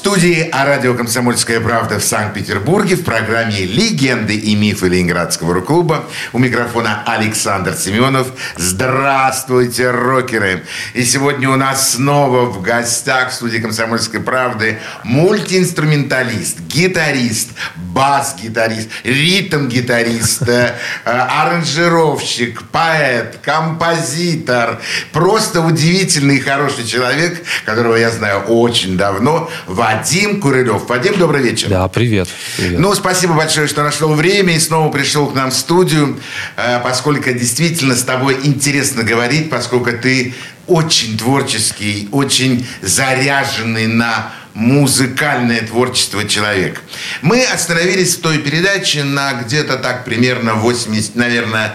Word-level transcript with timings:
студии 0.00 0.48
о 0.48 0.64
радио 0.64 0.94
«Комсомольская 0.94 1.60
правда» 1.60 1.98
в 1.98 2.02
Санкт-Петербурге 2.02 2.96
в 2.96 3.04
программе 3.04 3.66
«Легенды 3.66 4.34
и 4.34 4.54
мифы 4.54 4.88
Ленинградского 4.88 5.52
рок-клуба». 5.52 6.06
У 6.32 6.38
микрофона 6.38 7.02
Александр 7.04 7.74
Семенов. 7.74 8.28
Здравствуйте, 8.56 9.90
рокеры! 9.90 10.64
И 10.94 11.04
сегодня 11.04 11.50
у 11.50 11.56
нас 11.56 11.92
снова 11.92 12.46
в 12.46 12.62
гостях 12.62 13.28
в 13.28 13.34
студии 13.34 13.58
«Комсомольской 13.58 14.20
правды» 14.20 14.78
мультиинструменталист, 15.04 16.60
гитарист, 16.60 17.50
бас-гитарист, 17.76 18.88
ритм-гитарист, 19.04 20.48
э, 20.48 20.76
аранжировщик, 21.04 22.62
поэт, 22.72 23.38
композитор. 23.42 24.80
Просто 25.12 25.60
удивительный 25.60 26.36
и 26.36 26.40
хороший 26.40 26.86
человек, 26.86 27.44
которого 27.66 27.96
я 27.96 28.10
знаю 28.10 28.44
очень 28.44 28.96
давно, 28.96 29.50
в 29.66 29.89
Вадим 29.90 30.40
Курылев. 30.40 30.88
Вадим, 30.88 31.18
добрый 31.18 31.42
вечер. 31.42 31.68
Да, 31.68 31.88
привет. 31.88 32.28
привет. 32.56 32.78
Ну, 32.78 32.94
спасибо 32.94 33.34
большое, 33.34 33.66
что 33.66 33.82
нашел 33.82 34.14
время 34.14 34.54
и 34.54 34.58
снова 34.60 34.90
пришел 34.92 35.26
к 35.26 35.34
нам 35.34 35.50
в 35.50 35.54
студию, 35.54 36.20
э, 36.56 36.78
поскольку 36.80 37.32
действительно 37.32 37.96
с 37.96 38.04
тобой 38.04 38.38
интересно 38.44 39.02
говорить, 39.02 39.50
поскольку 39.50 39.90
ты 39.90 40.34
очень 40.68 41.18
творческий, 41.18 42.08
очень 42.12 42.68
заряженный 42.82 43.88
на 43.88 44.30
музыкальное 44.54 45.62
творчество 45.62 46.24
человек. 46.24 46.82
Мы 47.22 47.42
остановились 47.42 48.16
в 48.16 48.20
той 48.20 48.38
передаче 48.38 49.02
на 49.02 49.32
где-то 49.32 49.76
так 49.76 50.04
примерно 50.04 50.54
80, 50.54 51.16
наверное, 51.16 51.74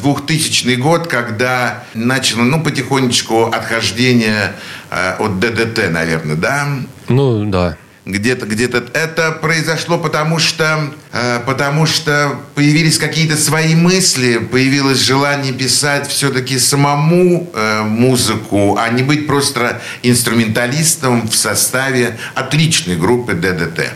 2000 0.00 0.74
год, 0.76 1.06
когда 1.06 1.84
начало, 1.94 2.42
ну, 2.42 2.62
потихонечку 2.62 3.46
отхождение 3.46 4.52
э, 4.52 4.52
от 4.90 5.38
ДДТ, 5.38 5.90
наверное, 5.90 6.36
да? 6.36 6.68
Ну, 7.08 7.44
да. 7.50 7.76
Где-то, 8.06 8.46
где-то 8.46 8.84
это 8.94 9.30
произошло, 9.30 9.98
потому 9.98 10.38
что, 10.38 10.90
э, 11.12 11.40
потому 11.46 11.86
что 11.86 12.34
появились 12.54 12.98
какие-то 12.98 13.36
свои 13.36 13.74
мысли, 13.74 14.38
появилось 14.38 14.98
желание 14.98 15.52
писать 15.52 16.08
все-таки 16.08 16.58
самому 16.58 17.50
э, 17.52 17.82
музыку, 17.82 18.76
а 18.78 18.88
не 18.88 19.02
быть 19.02 19.26
просто 19.26 19.80
инструменталистом 20.02 21.28
в 21.28 21.36
составе 21.36 22.18
отличной 22.34 22.96
группы 22.96 23.34
ДДТ. 23.34 23.92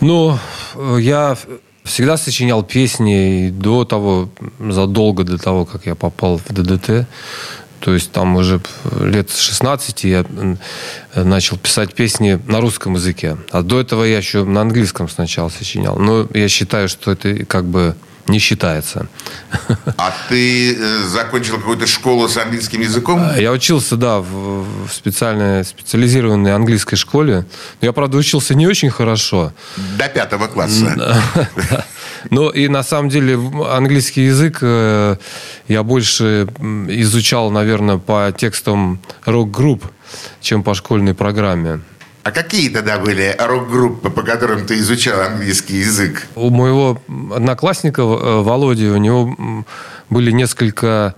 Ну, 0.00 0.38
я 0.98 1.36
всегда 1.84 2.16
сочинял 2.16 2.62
песни 2.62 3.50
до 3.50 3.84
того, 3.84 4.30
задолго 4.58 5.24
до 5.24 5.38
того, 5.38 5.64
как 5.64 5.86
я 5.86 5.94
попал 5.94 6.38
в 6.38 6.52
ДДТ. 6.52 7.06
То 7.80 7.94
есть 7.94 8.12
там 8.12 8.36
уже 8.36 8.60
лет 9.00 9.30
с 9.30 9.38
16 9.38 10.04
я 10.04 10.24
начал 11.14 11.56
писать 11.56 11.94
песни 11.94 12.38
на 12.46 12.60
русском 12.60 12.94
языке. 12.94 13.38
А 13.50 13.62
до 13.62 13.80
этого 13.80 14.04
я 14.04 14.18
еще 14.18 14.44
на 14.44 14.60
английском 14.60 15.08
сначала 15.08 15.48
сочинял. 15.48 15.96
Но 15.96 16.28
я 16.34 16.48
считаю, 16.48 16.88
что 16.88 17.12
это 17.12 17.44
как 17.46 17.64
бы 17.64 17.94
не 18.30 18.38
считается. 18.38 19.06
А 19.96 20.14
ты 20.28 20.74
э, 20.74 21.02
закончил 21.08 21.56
какую-то 21.56 21.86
школу 21.86 22.28
с 22.28 22.36
английским 22.36 22.80
языком? 22.80 23.22
Я 23.36 23.50
учился, 23.52 23.96
да, 23.96 24.20
в 24.20 24.88
специальной, 24.92 25.64
специализированной 25.64 26.54
английской 26.54 26.96
школе. 26.96 27.44
Я, 27.80 27.92
правда, 27.92 28.16
учился 28.18 28.54
не 28.54 28.66
очень 28.66 28.90
хорошо. 28.90 29.52
До 29.98 30.08
пятого 30.08 30.46
класса. 30.46 31.22
Ну, 32.28 32.50
и 32.50 32.68
на 32.68 32.82
самом 32.82 33.08
деле 33.08 33.38
английский 33.70 34.24
язык 34.26 34.58
э, 34.60 35.16
я 35.68 35.82
больше 35.82 36.46
изучал, 36.88 37.50
наверное, 37.50 37.96
по 37.96 38.32
текстам 38.36 39.00
рок-групп, 39.24 39.84
чем 40.40 40.62
по 40.62 40.74
школьной 40.74 41.14
программе. 41.14 41.80
А 42.22 42.32
какие 42.32 42.68
тогда 42.68 42.98
были 42.98 43.34
рок-группы, 43.38 44.10
по 44.10 44.22
которым 44.22 44.66
ты 44.66 44.78
изучал 44.78 45.20
английский 45.22 45.78
язык? 45.78 46.26
У 46.34 46.50
моего 46.50 47.00
одноклассника 47.34 48.02
э, 48.02 48.42
Володи, 48.42 48.88
у 48.88 48.98
него 48.98 49.64
были 50.10 50.30
несколько 50.30 51.14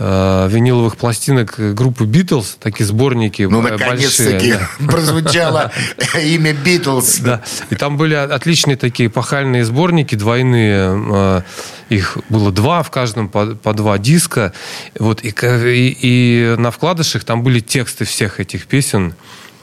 э, 0.00 0.48
виниловых 0.50 0.96
пластинок 0.96 1.54
группы 1.74 2.04
Битлз, 2.04 2.56
такие 2.58 2.86
сборники 2.86 3.42
Ну, 3.42 3.60
наконец-таки 3.60 4.54
прозвучало 4.86 5.70
имя 6.22 6.52
Битлз. 6.52 7.18
Да, 7.18 7.42
и 7.68 7.74
там 7.76 7.96
были 7.96 8.14
отличные 8.14 8.76
такие 8.76 9.10
пахальные 9.10 9.64
сборники, 9.64 10.14
двойные. 10.14 11.00
Э, 11.12 11.42
их 11.90 12.18
было 12.28 12.50
два, 12.52 12.82
в 12.82 12.90
каждом 12.90 13.28
по, 13.28 13.46
по 13.46 13.74
два 13.74 13.98
диска. 13.98 14.52
Вот, 14.98 15.22
и, 15.22 15.28
и, 15.30 15.96
и 16.00 16.54
на 16.56 16.70
вкладышах 16.70 17.24
там 17.24 17.42
были 17.42 17.60
тексты 17.60 18.04
всех 18.04 18.40
этих 18.40 18.66
песен. 18.66 19.14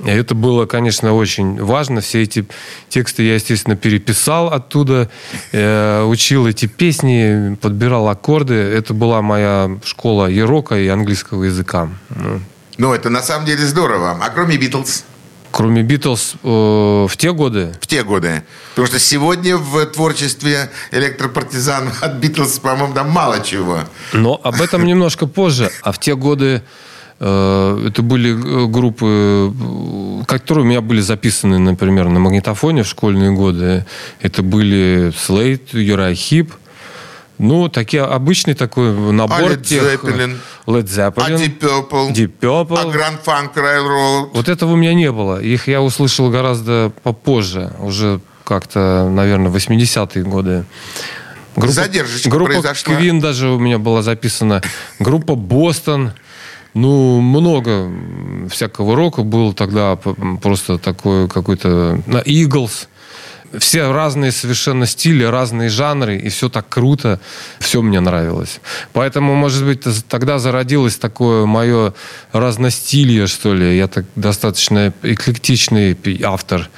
Это 0.06 0.36
было, 0.36 0.66
конечно, 0.66 1.14
очень 1.14 1.62
важно. 1.62 2.02
Все 2.02 2.22
эти 2.22 2.46
тексты 2.90 3.24
я, 3.24 3.36
естественно, 3.36 3.76
переписал 3.76 4.48
оттуда, 4.48 5.10
э, 5.52 6.04
учил 6.04 6.48
эти 6.48 6.68
песни, 6.68 7.56
подбирал 7.56 8.08
аккорды. 8.08 8.54
Это 8.54 8.94
была 8.94 9.22
моя 9.22 9.78
школа 9.84 10.28
ерока 10.28 10.78
и 10.78 10.88
английского 10.88 11.46
языка. 11.46 11.90
Ну, 12.10 12.42
ну 12.78 12.94
это 12.94 13.10
на 13.10 13.24
самом 13.24 13.46
деле 13.46 13.66
здорово. 13.66 14.18
А 14.22 14.30
кроме 14.30 14.58
Битлз? 14.58 15.04
Кроме 15.52 15.82
Битлз 15.82 16.36
э, 16.44 16.48
в 17.10 17.12
те 17.18 17.34
годы? 17.34 17.74
В 17.82 17.88
те 17.88 18.04
годы. 18.04 18.44
Потому 18.70 18.88
что 18.88 19.00
сегодня 19.00 19.58
в 19.58 19.84
творчестве 19.88 20.70
электропартизан 20.92 21.90
от 22.02 22.14
Битлз, 22.16 22.60
по-моему, 22.60 22.94
там 22.94 23.10
мало 23.10 23.40
чего. 23.40 23.80
Но 24.14 24.40
об 24.44 24.62
этом 24.62 24.86
немножко 24.86 25.26
позже. 25.26 25.72
А 25.82 25.92
в 25.92 26.00
те 26.00 26.16
годы 26.16 26.62
это 27.20 28.02
были 28.04 28.32
э, 28.32 28.68
группы, 28.68 29.52
которые 30.28 30.66
у 30.66 30.68
меня 30.68 30.82
были 30.82 31.02
записаны, 31.02 31.58
например, 31.58 32.10
на 32.10 32.20
магнитофоне 32.20 32.84
в 32.84 32.88
школьные 32.88 33.32
годы. 33.32 33.86
Это 34.22 34.44
были 34.44 35.12
Слейт, 35.18 35.74
Юрай 35.74 36.14
Хип. 36.14 36.54
Ну, 37.40 37.70
такие 37.70 38.04
обычный 38.04 38.56
такой 38.56 38.94
набор 39.12 39.52
а 39.52 39.54
Led 39.54 39.64
тех... 39.64 39.84
Zeppelin. 39.84 40.38
Led 40.66 40.86
Zeppelin. 40.86 41.14
А 41.18 41.30
Deep 41.32 41.60
Purple. 41.60 42.12
Deep 42.12 42.32
Purple. 42.40 42.80
А 42.80 42.86
Grand 42.86 43.24
Funk 43.24 43.54
Railroad. 43.56 44.30
Вот 44.34 44.50
этого 44.50 44.74
у 44.74 44.76
меня 44.76 44.94
не 44.94 45.12
было. 45.12 45.40
Их 45.42 45.68
я 45.68 45.82
услышал 45.82 46.30
гораздо 46.30 46.92
попозже. 47.04 47.74
Уже 47.80 48.20
как-то, 48.44 49.10
наверное, 49.10 49.52
80-е 49.52 50.24
годы. 50.24 50.66
Группа, 51.56 51.74
Задержечка 51.74 52.30
группа 52.30 52.54
произошла. 52.54 52.96
Квин 52.96 53.20
даже 53.20 53.50
у 53.50 53.60
меня 53.60 53.80
была 53.80 54.04
записана. 54.04 54.62
Группа 55.00 55.36
Бостон. 55.36 56.14
Ну, 56.78 57.22
много 57.22 57.92
всякого 58.52 58.96
рока 58.96 59.24
было 59.24 59.52
тогда, 59.52 59.96
просто 59.96 60.78
такой 60.78 61.28
какой-то... 61.28 62.00
На 62.06 62.18
Eagles. 62.18 62.88
Все 63.58 63.92
разные 63.92 64.32
совершенно 64.32 64.86
стили, 64.86 65.24
разные 65.24 65.70
жанры, 65.70 66.18
и 66.18 66.30
все 66.30 66.50
так 66.50 66.70
круто, 66.70 67.20
все 67.60 67.82
мне 67.82 68.00
нравилось. 68.00 68.60
Поэтому, 68.94 69.34
может 69.34 69.66
быть, 69.66 69.86
тогда 70.08 70.38
зародилось 70.38 70.98
такое 70.98 71.48
мое 71.48 71.96
разностилье, 72.32 73.26
что 73.26 73.56
ли. 73.56 73.76
Я 73.76 73.88
так 73.88 74.06
достаточно 74.16 74.94
эклектичный 75.02 75.98
автор. 76.24 76.70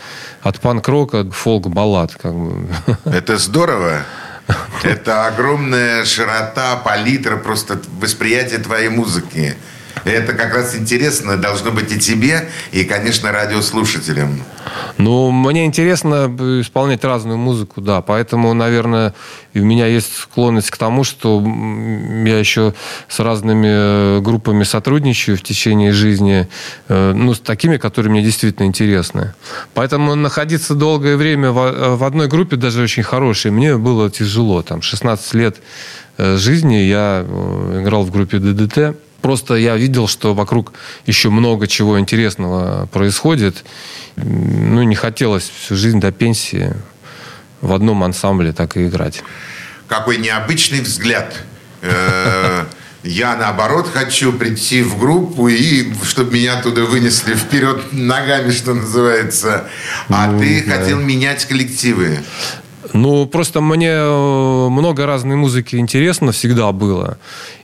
От 0.41 0.61
панк-рока 0.61 1.25
к 1.25 1.33
фолк-баллад. 1.33 2.15
Как 2.15 2.33
бы. 2.33 2.69
Это 3.03 3.37
здорово. 3.37 4.05
Это 4.83 5.27
огромная 5.27 6.05
широта, 6.05 6.77
палитра, 6.77 7.35
просто 7.35 7.81
восприятие 7.99 8.59
твоей 8.59 8.87
музыки. 8.87 9.57
Это 10.05 10.33
как 10.33 10.53
раз 10.53 10.75
интересно 10.75 11.37
должно 11.37 11.71
быть 11.71 11.91
и 11.91 11.99
тебе, 11.99 12.49
и, 12.71 12.83
конечно, 12.83 13.31
радиослушателям. 13.31 14.43
Ну, 14.97 15.31
мне 15.31 15.65
интересно 15.65 16.25
исполнять 16.61 17.03
разную 17.03 17.37
музыку, 17.37 17.81
да. 17.81 18.01
Поэтому, 18.01 18.53
наверное, 18.53 19.13
у 19.53 19.59
меня 19.59 19.87
есть 19.87 20.15
склонность 20.15 20.69
к 20.69 20.77
тому, 20.77 21.03
что 21.03 21.41
я 21.41 22.37
еще 22.37 22.73
с 23.07 23.19
разными 23.19 23.67
э, 24.17 24.19
группами 24.19 24.63
сотрудничаю 24.63 25.37
в 25.37 25.41
течение 25.41 25.91
жизни, 25.91 26.47
э, 26.87 27.13
ну, 27.13 27.33
с 27.33 27.39
такими, 27.39 27.77
которые 27.77 28.11
мне 28.11 28.21
действительно 28.21 28.65
интересны. 28.65 29.33
Поэтому 29.73 30.15
находиться 30.15 30.75
долгое 30.75 31.17
время 31.17 31.51
в 31.51 32.03
одной 32.03 32.27
группе, 32.27 32.55
даже 32.55 32.83
очень 32.83 33.03
хорошей, 33.03 33.51
мне 33.51 33.77
было 33.77 34.09
тяжело. 34.09 34.61
Там 34.61 34.81
16 34.81 35.33
лет 35.33 35.57
э, 36.17 36.35
жизни 36.37 36.75
я 36.75 37.25
играл 37.81 38.03
в 38.03 38.11
группе 38.11 38.39
ДДТ. 38.39 38.97
Просто 39.21 39.55
я 39.55 39.75
видел, 39.75 40.07
что 40.07 40.33
вокруг 40.33 40.73
еще 41.05 41.29
много 41.29 41.67
чего 41.67 41.99
интересного 41.99 42.87
происходит. 42.87 43.65
Ну, 44.15 44.83
не 44.83 44.95
хотелось 44.95 45.49
всю 45.49 45.75
жизнь 45.75 45.99
до 45.99 46.11
пенсии 46.11 46.73
в 47.61 47.73
одном 47.73 48.03
ансамбле 48.03 48.53
так 48.53 48.77
и 48.77 48.87
играть. 48.87 49.23
Какой 49.87 50.17
необычный 50.17 50.81
взгляд. 50.81 51.35
Э, 51.81 52.65
Я, 53.03 53.37
наоборот, 53.37 53.89
хочу 53.93 54.33
прийти 54.33 54.81
в 54.81 54.99
группу 54.99 55.47
и 55.47 55.93
чтобы 56.03 56.33
меня 56.33 56.61
туда 56.61 56.83
вынесли 56.83 57.33
вперед 57.33 57.93
ногами, 57.93 58.51
что 58.51 58.73
называется. 58.73 59.69
А 60.09 60.27
ну, 60.27 60.39
ты 60.39 60.65
да. 60.65 60.77
хотел 60.77 60.99
менять 60.99 61.45
коллективы. 61.45 62.19
Ну, 62.93 63.25
просто 63.27 63.61
мне 63.61 63.91
э, 63.91 64.67
много 64.69 65.05
разной 65.05 65.35
музыки 65.35 65.75
интересно 65.75 66.31
всегда 66.31 66.71
было. 66.71 67.17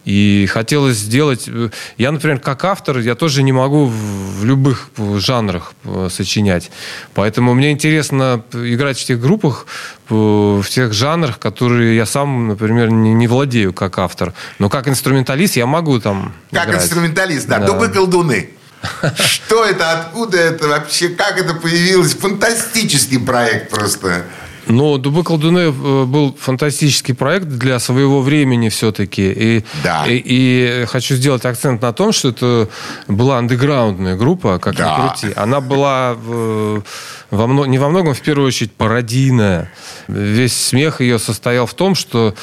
И 0.05 0.47
хотелось 0.51 0.97
сделать... 0.97 1.45
Э, 1.47 1.69
я, 1.97 2.11
например, 2.11 2.39
как 2.39 2.63
автор, 2.65 2.99
я 2.99 3.15
тоже 3.15 3.43
не 3.43 3.51
могу 3.51 3.85
в 3.85 4.45
любых 4.45 4.89
жанрах 4.97 5.73
э, 5.83 6.09
сочинять. 6.11 6.71
Поэтому 7.13 7.53
мне 7.53 7.71
интересно 7.71 8.43
играть 8.53 8.99
в 8.99 9.05
тех 9.05 9.19
группах, 9.19 9.65
в 10.09 10.63
тех 10.69 10.93
жанрах, 10.93 11.39
которые 11.39 11.95
я 11.95 12.05
сам, 12.05 12.49
например, 12.49 12.91
не, 12.91 13.27
владею 13.27 13.73
как 13.73 13.97
автор. 13.97 14.33
Но 14.59 14.69
как 14.69 14.87
инструменталист 14.87 15.55
я 15.55 15.65
могу 15.65 15.99
там 15.99 16.33
Как 16.51 16.69
играть. 16.69 16.83
инструменталист, 16.83 17.47
да. 17.47 17.59
да. 17.59 17.67
Дубы 17.67 17.87
колдуны. 17.87 18.51
Что 19.17 19.65
это, 19.65 19.93
откуда 19.93 20.37
это 20.37 20.67
вообще, 20.67 21.09
как 21.09 21.39
это 21.39 21.55
появилось? 21.55 22.13
Фантастический 22.13 23.19
проект 23.19 23.71
просто. 23.71 24.25
Но 24.67 24.97
«Дубы 24.97 25.23
колдуны» 25.23 25.59
э, 25.59 26.05
был 26.05 26.35
фантастический 26.39 27.13
проект 27.13 27.45
для 27.47 27.79
своего 27.79 28.21
времени 28.21 28.69
все-таки. 28.69 29.31
И, 29.31 29.63
да. 29.83 30.05
и, 30.07 30.21
и 30.25 30.85
хочу 30.85 31.15
сделать 31.15 31.45
акцент 31.45 31.81
на 31.81 31.93
том, 31.93 32.11
что 32.11 32.29
это 32.29 32.69
была 33.07 33.37
андеграундная 33.37 34.15
группа, 34.15 34.59
как 34.59 34.75
да. 34.75 34.97
ни 34.97 35.07
крути. 35.07 35.33
Она 35.35 35.61
была 35.61 36.13
в, 36.13 36.83
во, 37.31 37.65
не 37.65 37.77
во 37.77 37.89
многом, 37.89 38.13
в 38.13 38.21
первую 38.21 38.47
очередь, 38.47 38.73
пародийная. 38.73 39.71
Весь 40.07 40.53
смех 40.53 41.01
ее 41.01 41.19
состоял 41.19 41.65
в 41.65 41.73
том, 41.73 41.95
что 41.95 42.33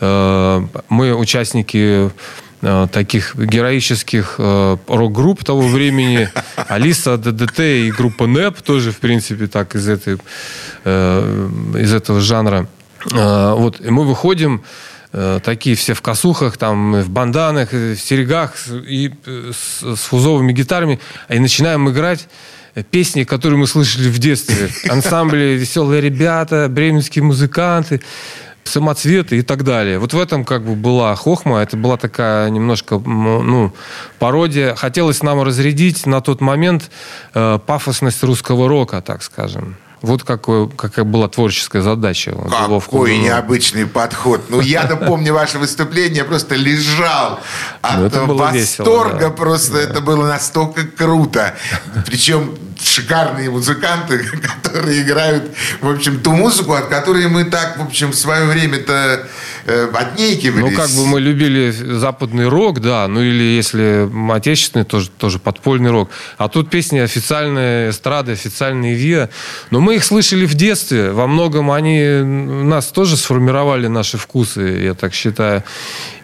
э, 0.00 0.66
мы, 0.88 1.14
участники 1.14 1.80
Э, 1.80 2.10
таких 2.60 3.36
героических 3.36 4.34
э, 4.38 4.76
рок-групп 4.86 5.44
того 5.44 5.62
времени. 5.62 6.28
Алиса, 6.56 7.16
ДДТ 7.16 7.60
и 7.60 7.90
группа 7.90 8.26
НЭП 8.26 8.60
тоже, 8.60 8.92
в 8.92 8.98
принципе, 8.98 9.46
так 9.46 9.74
из, 9.74 9.88
этой, 9.88 10.18
э, 10.84 11.48
из 11.78 11.94
этого 11.94 12.20
жанра. 12.20 12.66
Вот, 13.02 13.80
и 13.80 13.88
мы 13.88 14.04
выходим 14.04 14.62
такие 15.10 15.74
все 15.74 15.94
в 15.94 16.02
косухах, 16.02 16.58
там, 16.58 17.00
в 17.00 17.08
банданах, 17.08 17.72
в 17.72 17.96
серегах 17.96 18.52
и 18.68 19.10
с, 19.26 19.96
с 19.96 20.00
фузовыми 20.00 20.52
гитарами, 20.52 21.00
и 21.30 21.38
начинаем 21.38 21.88
играть 21.88 22.28
песни, 22.90 23.24
которые 23.24 23.58
мы 23.58 23.66
слышали 23.66 24.08
в 24.08 24.18
детстве. 24.18 24.68
Ансамбли 24.90 25.56
«Веселые 25.58 26.00
ребята», 26.00 26.68
бременские 26.68 27.24
музыканты 27.24 28.00
самоцветы 28.64 29.38
и 29.38 29.42
так 29.42 29.64
далее. 29.64 29.98
Вот 29.98 30.12
в 30.12 30.18
этом 30.18 30.44
как 30.44 30.64
бы 30.64 30.74
была 30.74 31.14
хохма, 31.16 31.58
это 31.58 31.76
была 31.76 31.96
такая 31.96 32.50
немножко 32.50 32.98
ну, 32.98 33.72
пародия. 34.18 34.74
Хотелось 34.74 35.22
нам 35.22 35.42
разрядить 35.42 36.06
на 36.06 36.20
тот 36.20 36.40
момент 36.40 36.90
э, 37.34 37.58
пафосность 37.66 38.22
русского 38.22 38.68
рока, 38.68 39.00
так 39.00 39.22
скажем. 39.22 39.76
Вот 40.02 40.22
какой, 40.22 40.68
какая 40.70 41.04
была 41.04 41.28
творческая 41.28 41.82
задача. 41.82 42.34
Какой 42.50 43.18
необычный 43.18 43.86
подход. 43.86 44.40
Ну, 44.48 44.60
я-то 44.60 44.96
помню 44.96 45.34
ваше 45.34 45.58
выступление, 45.58 46.18
я 46.18 46.24
просто 46.24 46.54
лежал 46.54 47.40
от 47.82 48.14
ну, 48.14 48.34
восторга. 48.34 48.52
Весело, 48.52 49.18
да. 49.20 49.30
Просто 49.30 49.72
да. 49.74 49.80
это 49.80 50.00
было 50.00 50.26
настолько 50.26 50.86
круто. 50.86 51.54
Причем 52.06 52.54
шикарные 52.82 53.50
музыканты, 53.50 54.18
которые 54.64 55.02
играют, 55.02 55.54
в 55.80 55.90
общем, 55.90 56.20
ту 56.20 56.32
музыку, 56.32 56.72
от 56.74 56.88
которой 56.88 57.28
мы 57.28 57.44
так, 57.44 57.78
в 57.78 57.82
общем, 57.82 58.10
в 58.10 58.16
свое 58.16 58.46
время-то 58.46 59.28
э, 59.70 59.88
отнекивались. 59.92 60.70
Ну, 60.70 60.76
как 60.76 60.90
бы 60.90 61.06
мы 61.06 61.20
любили 61.20 61.70
западный 61.70 62.48
рок, 62.48 62.80
да, 62.80 63.06
ну 63.08 63.20
или 63.22 63.42
если 63.42 64.08
отечественный, 64.32 64.84
тоже, 64.84 65.10
тоже 65.10 65.38
подпольный 65.38 65.90
рок. 65.90 66.10
А 66.38 66.48
тут 66.48 66.70
песни 66.70 66.98
официальные 66.98 67.90
эстрады, 67.90 68.32
официальные 68.32 68.94
ВИА. 68.94 69.30
Но 69.70 69.80
мы 69.80 69.96
их 69.96 70.04
слышали 70.04 70.46
в 70.46 70.54
детстве. 70.54 71.10
Во 71.10 71.26
многом 71.26 71.70
они 71.70 72.02
нас 72.22 72.86
тоже 72.86 73.16
сформировали 73.16 73.86
наши 73.86 74.18
вкусы, 74.18 74.60
я 74.60 74.94
так 74.94 75.14
считаю 75.14 75.64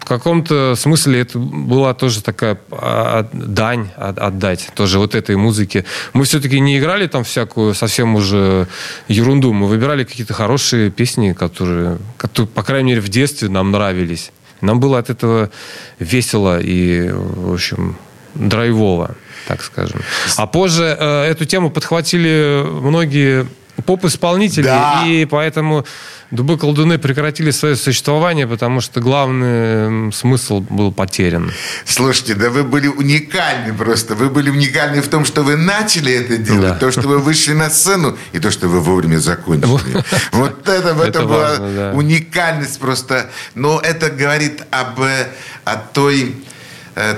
в 0.06 0.08
каком-то 0.08 0.74
смысле 0.76 1.22
это 1.22 1.36
была 1.36 1.92
тоже 1.92 2.22
такая 2.22 2.60
а, 2.70 3.28
дань 3.32 3.88
отдать 3.96 4.70
тоже 4.76 5.00
вот 5.00 5.16
этой 5.16 5.34
музыке. 5.34 5.84
Мы 6.12 6.22
все-таки 6.26 6.60
не 6.60 6.78
играли 6.78 7.08
там 7.08 7.24
всякую 7.24 7.74
совсем 7.74 8.14
уже 8.14 8.68
ерунду. 9.08 9.52
Мы 9.52 9.66
выбирали 9.66 10.04
какие-то 10.04 10.32
хорошие 10.32 10.92
песни, 10.92 11.32
которые, 11.32 11.98
которые, 12.18 12.48
по 12.48 12.62
крайней 12.62 12.90
мере, 12.90 13.00
в 13.00 13.08
детстве 13.08 13.35
нам 13.42 13.70
нравились. 13.70 14.32
Нам 14.60 14.80
было 14.80 14.98
от 14.98 15.10
этого 15.10 15.50
весело 15.98 16.58
и, 16.60 17.10
в 17.10 17.52
общем, 17.52 17.96
драйвово, 18.34 19.14
так 19.46 19.62
скажем. 19.62 20.00
А 20.36 20.46
позже 20.46 20.96
э, 20.98 21.24
эту 21.24 21.44
тему 21.44 21.70
подхватили 21.70 22.64
многие 22.64 23.46
поп-исполнители, 23.84 24.64
да. 24.64 25.04
и 25.06 25.24
поэтому 25.26 25.84
Дубы 26.32 26.58
колдуны 26.58 26.98
прекратили 26.98 27.52
свое 27.52 27.76
существование, 27.76 28.48
потому 28.48 28.80
что 28.80 29.00
главный 29.00 30.12
смысл 30.12 30.60
был 30.60 30.90
потерян. 30.90 31.52
Слушайте, 31.84 32.34
да 32.34 32.50
вы 32.50 32.64
были 32.64 32.88
уникальны 32.88 33.72
просто. 33.72 34.16
Вы 34.16 34.28
были 34.28 34.50
уникальны 34.50 35.02
в 35.02 35.08
том, 35.08 35.24
что 35.24 35.42
вы 35.42 35.56
начали 35.56 36.12
это 36.12 36.36
делать, 36.36 36.62
да. 36.62 36.74
то, 36.74 36.90
что 36.90 37.02
вы 37.02 37.18
вышли 37.20 37.52
на 37.52 37.70
сцену, 37.70 38.18
и 38.32 38.40
то, 38.40 38.50
что 38.50 38.66
вы 38.66 38.80
вовремя 38.80 39.18
закончили. 39.18 40.04
Вот 40.32 40.68
это, 40.68 40.94
в 40.94 41.00
этом 41.00 41.28
была 41.28 41.92
уникальность 41.92 42.80
просто. 42.80 43.30
Но 43.54 43.78
это 43.78 44.10
говорит 44.10 44.62
об 44.70 45.00
э, 45.00 45.28
о 45.64 45.76
той 45.76 46.34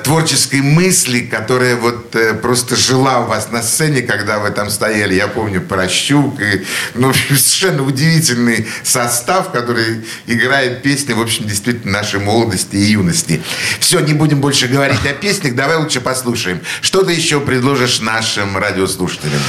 творческой 0.03 0.61
мысли, 0.61 1.21
которая 1.21 1.77
вот 1.77 2.15
э, 2.17 2.35
просто 2.35 2.75
жила 2.75 3.21
у 3.21 3.27
вас 3.27 3.53
на 3.53 3.63
сцене, 3.63 4.03
когда 4.03 4.41
вы 4.41 4.51
там 4.51 4.71
стояли. 4.71 5.15
Я 5.15 5.29
помню 5.29 5.61
Прощук. 5.61 6.41
И, 6.41 6.65
ну, 6.95 7.13
совершенно 7.29 7.85
удивительный 7.85 8.67
состав, 8.83 9.53
который 9.53 10.05
играет 10.27 10.83
песни, 10.83 11.13
в 11.13 11.21
общем, 11.21 11.47
действительно 11.47 11.93
нашей 11.93 12.19
молодости 12.19 12.75
и 12.75 12.91
юности. 12.91 13.41
Все, 13.79 14.01
не 14.01 14.15
будем 14.15 14.41
больше 14.41 14.67
говорить 14.67 15.07
о 15.07 15.13
песнях. 15.13 15.55
Давай 15.55 15.77
лучше 15.77 16.01
послушаем. 16.01 16.61
Что 16.81 17.05
ты 17.05 17.13
еще 17.13 17.41
предложишь 17.41 18.01
нашим 18.01 18.57
радиослушателям? 18.57 19.41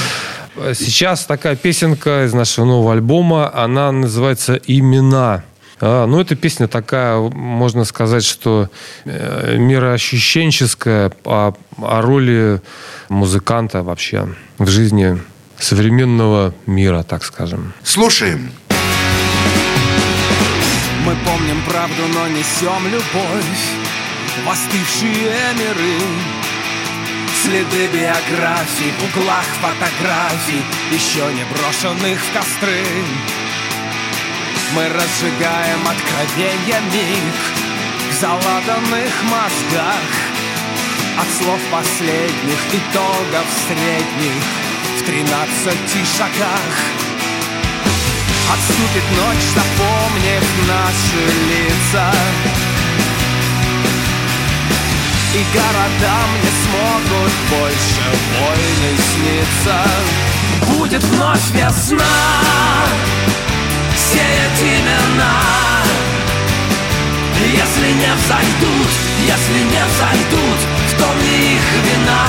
Сейчас 0.74 1.24
такая 1.24 1.56
песенка 1.56 2.24
из 2.24 2.34
нашего 2.34 2.66
нового 2.66 2.92
альбома. 2.92 3.50
Она 3.52 3.90
называется 3.90 4.60
«Имена». 4.66 5.42
А, 5.80 6.06
ну, 6.06 6.20
эта 6.20 6.36
песня 6.36 6.68
такая, 6.68 7.18
можно 7.18 7.84
сказать, 7.84 8.24
что 8.24 8.68
э, 9.04 9.56
мироощущенческая 9.56 11.12
о, 11.24 11.54
о 11.78 12.02
роли 12.02 12.60
музыканта 13.08 13.82
вообще 13.82 14.28
в 14.58 14.68
жизни 14.68 15.18
современного 15.58 16.54
мира, 16.66 17.02
так 17.02 17.24
скажем. 17.24 17.72
Слушаем. 17.82 18.50
Мы 21.06 21.16
помним 21.24 21.62
правду, 21.66 22.02
но 22.14 22.28
несем 22.28 22.84
любовь 22.84 23.90
остывшие 24.46 25.54
миры. 25.58 25.98
Следы 27.42 27.88
биографий 27.88 28.92
в 28.98 29.16
углах 29.16 29.46
фотографий, 29.60 30.62
еще 30.92 31.32
не 31.32 31.44
брошенных 31.52 32.18
в 32.20 32.32
костры. 32.34 32.84
Мы 34.72 34.88
разжигаем 34.88 35.80
откровенья 35.84 36.80
миг 36.92 37.34
В 38.08 38.20
заладанных 38.20 39.12
мозгах. 39.24 40.06
От 41.18 41.26
слов 41.42 41.58
последних 41.72 42.60
итогов 42.72 43.46
средних 43.66 44.42
В 44.96 45.02
тринадцати 45.04 46.04
шагах. 46.16 46.74
Отступит 48.52 49.04
ночь, 49.16 49.44
запомнив 49.54 50.44
наши 50.68 51.22
лица. 51.50 52.12
И 55.34 55.44
городам 55.52 56.30
не 56.42 56.52
смогут 56.62 57.32
больше 57.50 58.04
войны 58.38 58.92
сниться. 59.10 59.84
Будет 60.76 61.02
вновь 61.02 61.50
весна 61.54 62.04
сеять 64.00 64.62
имена 64.62 65.82
Если 67.40 67.92
не 67.92 68.12
взойдут, 68.14 68.90
если 69.26 69.60
не 69.72 69.82
взойдут 69.90 70.60
В 70.88 70.98
том 70.98 71.18
не 71.18 71.56
их 71.56 71.66
вина? 71.84 72.26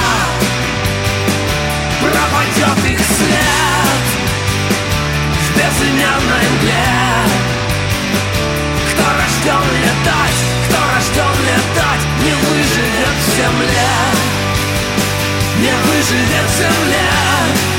Пропадет 2.02 2.80
их 2.92 3.00
след 3.00 4.06
В 5.44 5.58
безымянной 5.58 6.46
мгле. 6.56 6.90
Кто 8.92 9.04
рожден 9.20 9.66
летать, 9.84 10.40
кто 10.66 10.78
рожден 10.94 11.36
летать 11.50 12.04
Не 12.24 12.34
выживет 12.48 13.18
в 13.20 13.36
земле. 13.38 13.94
Не 15.60 15.74
выживет 15.86 16.50
в 16.50 16.58
земле 16.58 17.71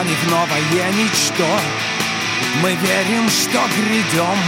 мечтами 0.00 0.14
в 0.14 0.30
новое 0.30 0.92
ничто. 0.92 1.60
Мы 2.62 2.74
верим, 2.74 3.28
что 3.28 3.60
грядем 3.76 4.38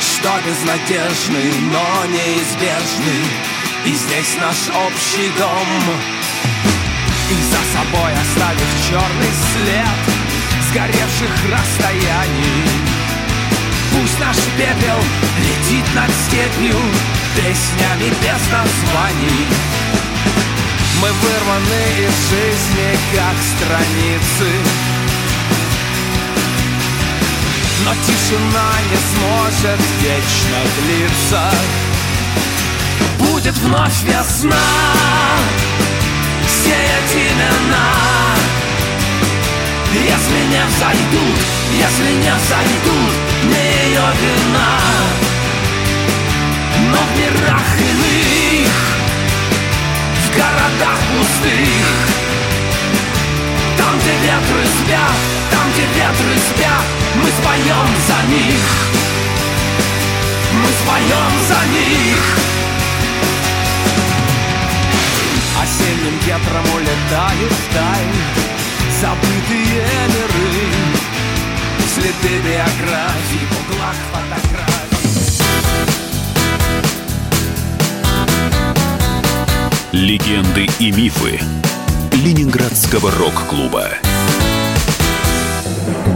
Что 0.00 0.30
безнадежный, 0.46 1.52
но 1.72 2.06
неизбежный. 2.06 3.24
И 3.84 3.92
здесь 3.92 4.36
наш 4.40 4.68
общий 4.74 5.30
дом. 5.38 5.68
И 7.30 7.42
за 7.42 7.78
собой 7.78 8.12
оставив 8.12 8.88
черный 8.88 9.32
след 9.52 9.98
Сгоревших 10.70 11.34
расстояний. 11.50 12.64
Пусть 13.92 14.20
наш 14.20 14.36
пепел 14.56 15.00
летит 15.38 15.84
над 15.94 16.10
степью 16.26 16.78
Песнями 17.36 18.10
без 18.10 18.52
названий 18.52 19.48
Мы 21.00 21.08
вырваны 21.12 22.06
из 22.06 22.30
жизни, 22.30 22.98
как 23.14 23.36
страницы. 23.54 24.48
Но 27.84 27.92
тишина 28.04 28.72
не 28.90 28.98
сможет 29.14 29.80
вечно 30.02 30.58
длиться. 30.82 31.50
Будет 33.18 33.56
вновь 33.58 34.02
весна 34.02 34.56
Сеять 36.46 37.14
имена 37.14 37.94
Если 39.94 40.40
не 40.50 40.64
взойдут, 40.66 41.38
если 41.72 42.12
не 42.14 42.32
взойдут 42.34 43.14
Не 43.44 43.90
ее 43.90 44.06
вина. 44.20 44.80
Но 46.90 46.96
в 46.96 47.18
мирах 47.18 47.68
иных 47.78 48.17
городах 50.38 50.98
пустых. 51.10 52.18
Там, 53.76 53.98
где 53.98 54.12
ветры 54.22 54.64
спят 54.66 55.18
Там, 55.50 55.66
где 55.72 55.82
ветры 55.82 56.34
спят 56.50 56.86
Мы 57.14 57.28
споем 57.38 57.90
за 58.08 58.18
них. 58.32 58.64
Мы 60.52 60.68
споем 60.80 61.32
за 61.48 61.60
них. 61.74 62.22
Осенним 65.62 66.18
ветром 66.26 66.66
улетают 66.74 67.52
вдаль 67.70 68.14
Забытые 69.00 69.86
миры. 70.14 70.68
Следы 71.94 72.38
биографий 72.42 73.46
в 73.50 73.72
углах 73.72 73.96
фотографий 74.12 74.77
Легенды 79.92 80.68
и 80.80 80.92
мифы 80.92 81.40
Ленинградского 82.12 83.10
рок-клуба. 83.10 83.88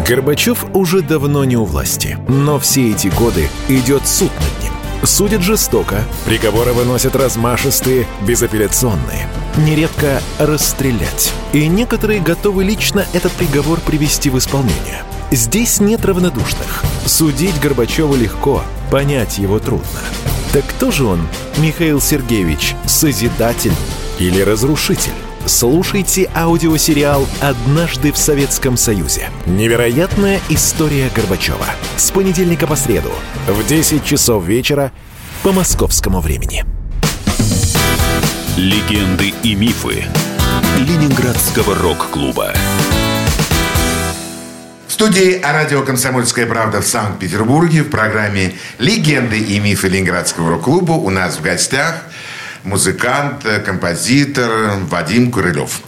Горбачев 0.07 0.67
уже 0.75 1.01
давно 1.01 1.47
не 1.47 1.57
у 1.57 1.65
власти, 1.65 2.19
но 2.29 2.59
все 2.59 2.91
эти 2.91 3.09
годы 3.09 3.49
идет 3.71 4.07
суд 4.07 4.31
над 4.35 4.63
ним. 4.63 4.75
Судят 5.05 5.41
жестоко, 5.41 6.05
приговоры 6.27 6.75
выносят 6.75 7.17
размашистые, 7.17 8.07
безапелляционные. 8.29 9.27
Нередко 9.57 10.21
расстрелять. 10.39 11.33
И 11.55 11.67
некоторые 11.67 12.21
готовы 12.21 12.65
лично 12.65 13.07
этот 13.15 13.33
приговор 13.33 13.81
привести 13.81 14.29
в 14.29 14.37
исполнение. 14.37 15.03
Здесь 15.31 15.81
нет 15.81 16.05
равнодушных. 16.05 16.85
Судить 17.07 17.59
Горбачева 17.59 18.17
легко, 18.17 18.65
понять 18.91 19.39
его 19.39 19.59
трудно. 19.59 20.01
Так 20.53 20.67
кто 20.67 20.91
же 20.91 21.07
он, 21.07 21.27
Михаил 21.57 21.99
Сергеевич, 21.99 22.77
созидатель 22.85 23.73
или 24.19 24.43
разрушитель? 24.43 25.13
Слушайте 25.47 26.31
аудиосериал 26.37 27.27
«Однажды 27.41 28.13
в 28.13 28.19
Советском 28.19 28.77
Союзе». 28.77 29.31
Невероятная 29.47 30.41
история 30.51 31.11
Горбачева. 31.15 31.67
С 31.97 32.11
понедельника 32.11 32.67
по 32.67 32.77
среду 32.77 33.11
в 33.49 33.67
10 33.67 34.05
часов 34.05 34.45
вечера 34.45 34.93
по 35.43 35.53
московскому 35.53 36.21
времени. 36.21 36.67
Легенды 38.59 39.33
и 39.43 39.55
мифы 39.55 40.05
Ленинградского 40.79 41.75
рок-клуба. 41.77 42.53
Студии 45.03 45.41
радио 45.43 45.83
«Комсомольская 45.83 46.47
правда» 46.47 46.81
в 46.81 46.87
Санкт-Петербурге 46.87 47.83
в 47.83 47.91
программе 47.91 48.55
«Легенды 48.79 49.37
и 49.37 49.59
мифы 49.59 49.89
Ленинградского 49.89 50.51
рок-клуба» 50.51 50.93
у 50.93 51.11
нас 51.11 51.39
в 51.39 51.43
гостях 51.43 52.05
музыкант, 52.63 53.45
композитор 53.67 54.79
Вадим 54.89 55.33
Курылев. 55.33 55.81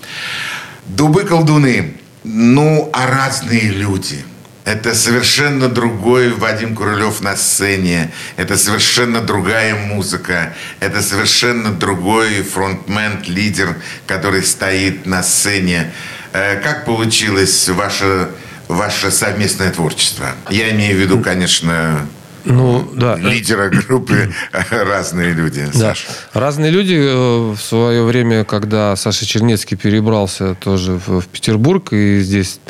Дубы-колдуны, 0.86 1.94
ну, 2.24 2.90
а 2.92 3.06
разные 3.06 3.68
люди– 3.68 4.24
это 4.64 4.94
совершенно 4.94 5.68
другой 5.68 6.30
Вадим 6.30 6.74
Курылев 6.74 7.20
на 7.20 7.36
сцене. 7.36 8.10
Это 8.36 8.56
совершенно 8.56 9.20
другая 9.20 9.74
музыка. 9.74 10.54
Это 10.80 11.02
совершенно 11.02 11.70
другой 11.70 12.42
фронтмен, 12.42 13.22
лидер, 13.26 13.76
который 14.06 14.42
стоит 14.42 15.04
на 15.04 15.22
сцене. 15.22 15.92
Э, 16.32 16.58
Как 16.62 16.86
получилось 16.86 17.68
ваше, 17.68 18.30
ваше 18.68 19.10
совместное 19.10 19.70
творчество? 19.70 20.26
Я 20.50 20.70
имею 20.74 20.96
в 20.96 21.00
виду, 21.00 21.20
конечно, 21.20 22.06
Ну, 22.44 22.88
да. 22.94 23.16
лидера 23.16 23.68
группы 23.70 24.32
«Разные 24.70 25.32
люди». 25.32 25.66
Да. 25.72 25.78
Саша. 25.94 26.06
Разные 26.32 26.70
люди 26.70 26.94
э, 26.94 27.52
в 27.52 27.58
свое 27.58 28.04
время, 28.04 28.44
когда 28.44 28.94
Саша 28.96 29.24
Чернецкий 29.26 29.76
перебрался 29.76 30.54
тоже 30.54 30.92
в, 31.06 31.20
в 31.20 31.26
Петербург 31.28 31.92
и 31.92 32.20
здесь 32.20 32.60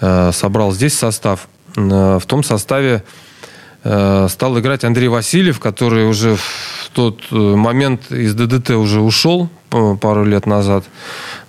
э, 0.00 0.30
собрал 0.32 0.72
здесь 0.72 0.94
состав, 0.94 1.48
э, 1.76 1.80
в 2.20 2.26
том 2.26 2.42
составе 2.42 3.02
стал 3.84 4.60
играть 4.60 4.84
Андрей 4.84 5.08
Васильев, 5.08 5.58
который 5.58 6.06
уже 6.06 6.36
в 6.36 6.90
тот 6.92 7.20
момент 7.32 8.12
из 8.12 8.32
ДДТ 8.32 8.70
уже 8.70 9.00
ушел 9.00 9.50
пару 10.00 10.24
лет 10.24 10.46
назад. 10.46 10.84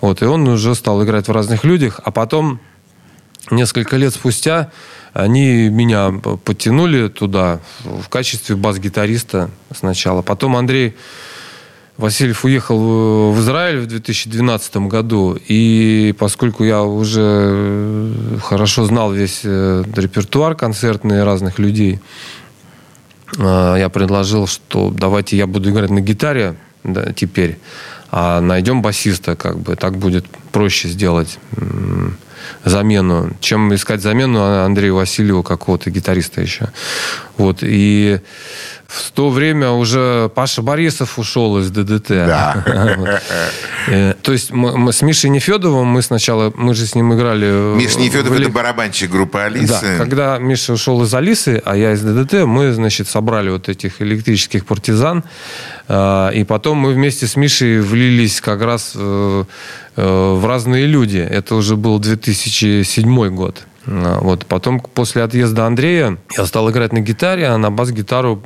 Вот, 0.00 0.20
и 0.20 0.24
он 0.24 0.48
уже 0.48 0.74
стал 0.74 1.04
играть 1.04 1.28
в 1.28 1.30
разных 1.30 1.62
людях, 1.62 2.00
а 2.02 2.10
потом 2.10 2.58
несколько 3.50 3.96
лет 3.96 4.14
спустя 4.14 4.70
они 5.14 5.68
меня 5.68 6.12
подтянули 6.44 7.08
туда 7.08 7.60
в 7.84 8.08
качестве 8.08 8.56
бас-гитариста 8.56 9.48
сначала. 9.72 10.22
Потом 10.22 10.56
Андрей 10.56 10.96
Васильев 11.96 12.44
уехал 12.44 13.30
в 13.32 13.38
Израиль 13.38 13.78
в 13.78 13.86
2012 13.86 14.76
году, 14.88 15.38
и 15.46 16.12
поскольку 16.18 16.64
я 16.64 16.82
уже 16.82 17.20
э, 17.22 18.38
хорошо 18.42 18.84
знал 18.86 19.12
весь 19.12 19.42
э, 19.44 19.84
репертуар 19.94 20.56
концертный 20.56 21.22
разных 21.22 21.60
людей, 21.60 22.00
э, 23.38 23.76
я 23.78 23.88
предложил, 23.90 24.48
что 24.48 24.90
давайте 24.90 25.36
я 25.36 25.46
буду 25.46 25.70
играть 25.70 25.90
на 25.90 26.00
гитаре 26.00 26.56
да, 26.82 27.12
теперь, 27.12 27.58
а 28.10 28.40
найдем 28.40 28.82
басиста, 28.82 29.36
как 29.36 29.60
бы 29.60 29.76
так 29.76 29.96
будет 29.96 30.26
проще 30.50 30.88
сделать 30.88 31.38
замену, 32.64 33.30
чем 33.40 33.74
искать 33.74 34.00
замену 34.02 34.42
Андрею 34.64 34.94
Васильеву 34.96 35.42
какого-то 35.42 35.90
гитариста 35.90 36.40
еще. 36.40 36.68
Вот 37.36 37.58
и 37.62 38.20
в 38.86 39.10
то 39.10 39.30
время 39.30 39.70
уже 39.70 40.30
Паша 40.36 40.62
Борисов 40.62 41.18
ушел 41.18 41.58
из 41.58 41.70
ДДТ. 41.70 42.08
Да. 42.08 42.64
Э, 43.86 44.14
То 44.22 44.32
есть 44.32 44.50
мы, 44.50 44.78
мы 44.78 44.94
с 44.94 45.02
Мишей 45.02 45.28
Нефедовым, 45.28 45.86
мы 45.86 46.00
сначала, 46.00 46.50
мы 46.56 46.74
же 46.74 46.86
с 46.86 46.94
ним 46.94 47.12
играли... 47.12 47.74
Миш 47.76 47.92
в- 47.92 47.98
Нефедов 47.98 48.32
в– 48.32 48.40
это 48.40 48.48
барабанщик 48.48 49.10
группы 49.10 49.36
да, 49.36 49.44
«Алисы». 49.44 49.96
когда 49.98 50.38
Миша 50.38 50.72
ушел 50.72 51.02
из 51.02 51.12
Алисы, 51.12 51.60
а 51.66 51.76
я 51.76 51.92
из 51.92 52.00
ДДТ, 52.00 52.44
мы, 52.46 52.72
значит, 52.72 53.08
собрали 53.08 53.50
вот 53.50 53.68
этих 53.68 54.00
электрических 54.00 54.64
партизан. 54.64 55.22
э, 55.88 56.30
И 56.34 56.44
потом 56.44 56.78
мы 56.78 56.94
вместе 56.94 57.26
с 57.26 57.36
Мишей 57.36 57.80
влились 57.80 58.40
как 58.40 58.62
раз 58.62 58.92
э, 58.94 59.44
в 59.96 60.46
разные 60.46 60.86
люди. 60.86 61.18
Это 61.18 61.54
уже 61.54 61.76
был 61.76 61.98
2007 61.98 63.28
год. 63.34 63.66
А, 63.86 64.18
Вот. 64.20 64.46
Потом, 64.46 64.80
после 64.80 65.22
отъезда 65.22 65.66
Андрея, 65.66 66.16
я 66.36 66.46
стал 66.46 66.70
играть 66.70 66.92
на 66.92 67.00
гитаре, 67.00 67.46
а 67.48 67.58
на 67.58 67.70
бас-гитару 67.70 68.42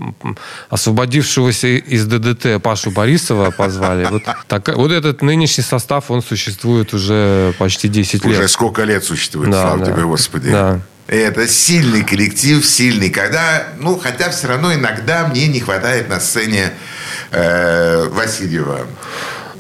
освободившегося 0.69 1.69
из 1.69 2.07
ДДТ 2.07 2.61
Пашу 2.63 2.91
Борисова 2.91 3.51
позвали. 3.51 4.07
Вот, 4.11 4.23
так- 4.47 4.77
вот 4.77 4.91
этот 4.93 5.23
нынешний 5.23 5.65
состав, 5.65 6.11
он 6.11 6.23
существует 6.23 6.93
уже 6.95 7.55
почти 7.59 7.89
10 7.89 8.25
лет. 8.25 8.39
Уже 8.39 8.49
сколько 8.49 8.85
лет 8.85 9.05
существует, 9.05 9.51
Да, 9.51 9.63
слава 9.63 9.85
да. 9.87 9.93
тебе, 9.93 10.03
Господи. 10.03 10.51
Да. 10.51 10.81
Это 11.07 11.49
сильный 11.49 12.03
коллектив, 12.05 12.65
сильный. 12.67 13.09
Когда, 13.09 13.69
ну, 13.81 13.99
хотя 13.99 14.29
все 14.31 14.47
равно 14.49 14.75
иногда 14.75 15.27
мне 15.29 15.47
не 15.49 15.61
хватает 15.61 16.09
на 16.11 16.21
сцене 16.21 16.73
э, 17.31 18.09
Васильева. 18.11 18.81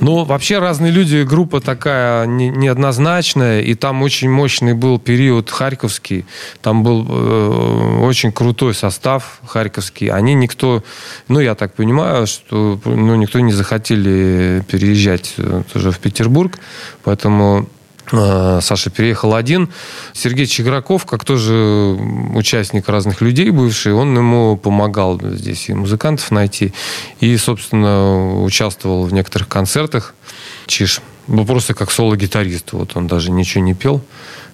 Ну, 0.01 0.25
вообще 0.25 0.59
разные 0.61 0.93
люди, 0.93 1.25
группа 1.25 1.61
такая 1.61 2.25
не- 2.27 2.51
неоднозначная, 2.51 3.63
и 3.63 3.75
там 3.75 4.03
очень 4.03 4.31
мощный 4.31 4.75
был 4.75 4.99
период 5.01 5.51
харьковский, 5.51 6.25
там 6.63 6.85
был 6.85 7.05
э, 7.09 7.99
очень 8.03 8.31
крутой 8.31 8.75
состав 8.75 9.41
харьковский. 9.45 10.09
Они 10.09 10.35
никто, 10.35 10.85
ну, 11.27 11.41
я 11.41 11.55
так 11.55 11.75
понимаю, 11.75 12.27
что 12.27 12.79
ну, 12.85 13.17
никто 13.17 13.41
не 13.41 13.53
захотели 13.53 14.63
переезжать 14.69 15.35
э, 15.37 15.63
тоже 15.73 15.91
в 15.91 15.99
Петербург, 15.99 16.59
поэтому 17.03 17.69
Саша 18.11 18.91
переехал 18.91 19.35
один. 19.35 19.69
Сергей 20.13 20.47
Чиграков, 20.47 21.05
как 21.05 21.25
тоже 21.25 21.97
участник 22.35 22.89
разных 22.89 23.21
людей 23.21 23.51
бывший, 23.51 23.93
он 23.93 24.17
ему 24.17 24.57
помогал 24.57 25.21
здесь 25.21 25.69
и 25.69 25.75
музыкантов 25.75 26.31
найти. 26.31 26.73
И, 27.21 27.37
собственно, 27.37 28.43
участвовал 28.43 29.05
в 29.05 29.13
некоторых 29.13 29.49
концертах. 29.49 30.15
Чиж. 30.67 31.01
Был 31.27 31.45
просто 31.45 31.75
как 31.75 31.91
соло-гитарист. 31.91 32.73
Вот 32.73 32.97
он 32.97 33.07
даже 33.07 33.31
ничего 33.31 33.63
не 33.63 33.75
пел 33.75 34.03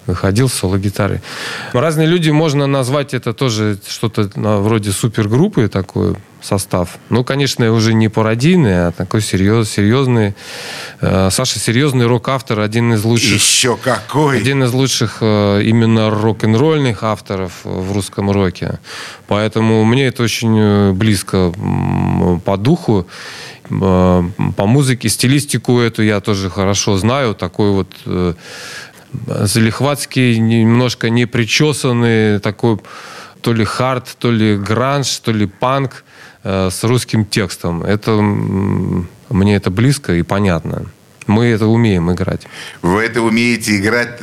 выходил 0.07 0.49
с 0.49 0.53
соло-гитарой. 0.53 1.21
Разные 1.73 2.07
люди, 2.07 2.29
можно 2.29 2.67
назвать 2.67 3.13
это 3.13 3.33
тоже 3.33 3.77
что-то 3.87 4.29
вроде 4.35 4.91
супергруппы, 4.91 5.67
такой 5.67 6.15
состав. 6.45 6.97
Ну, 7.09 7.23
конечно, 7.23 7.71
уже 7.71 7.93
не 7.93 8.07
пародийный, 8.07 8.87
а 8.87 8.91
такой 8.91 9.21
серьез, 9.21 9.69
серьезный. 9.69 10.35
Э, 11.01 11.29
Саша 11.31 11.59
серьезный 11.59 12.05
рок-автор, 12.05 12.59
один 12.59 12.93
из 12.93 13.03
лучших... 13.03 13.35
Еще 13.35 13.77
какой! 13.77 14.37
Один 14.37 14.63
из 14.63 14.71
лучших 14.71 15.17
э, 15.21 15.61
именно 15.63 16.09
рок-н-ролльных 16.09 17.03
авторов 17.03 17.51
в 17.63 17.91
русском 17.93 18.29
роке. 18.29 18.79
Поэтому 19.27 19.83
мне 19.83 20.07
это 20.07 20.23
очень 20.23 20.57
э, 20.57 20.91
близко 20.91 21.51
по 22.45 22.57
духу 22.57 23.07
по 23.67 24.65
музыке, 24.67 25.09
стилистику 25.09 25.79
эту 25.79 26.03
я 26.03 26.19
тоже 26.19 26.51
хорошо 26.51 26.97
знаю. 26.97 27.33
Такой 27.33 27.71
вот 27.71 27.87
залихватский, 29.27 30.37
немножко 30.39 31.09
непричесанный, 31.09 32.39
такой 32.39 32.79
то 33.41 33.53
ли 33.53 33.65
хард, 33.65 34.15
то 34.19 34.31
ли 34.31 34.57
гранж, 34.57 35.19
то 35.19 35.31
ли 35.31 35.45
панк 35.45 36.03
э, 36.43 36.69
с 36.71 36.83
русским 36.83 37.25
текстом. 37.25 37.83
Это 37.83 38.11
мне 39.29 39.55
это 39.55 39.69
близко 39.69 40.13
и 40.13 40.23
понятно. 40.23 40.85
Мы 41.27 41.45
это 41.45 41.67
умеем 41.67 42.11
играть. 42.11 42.47
Вы 42.81 43.03
это 43.03 43.21
умеете 43.21 43.77
играть 43.77 44.19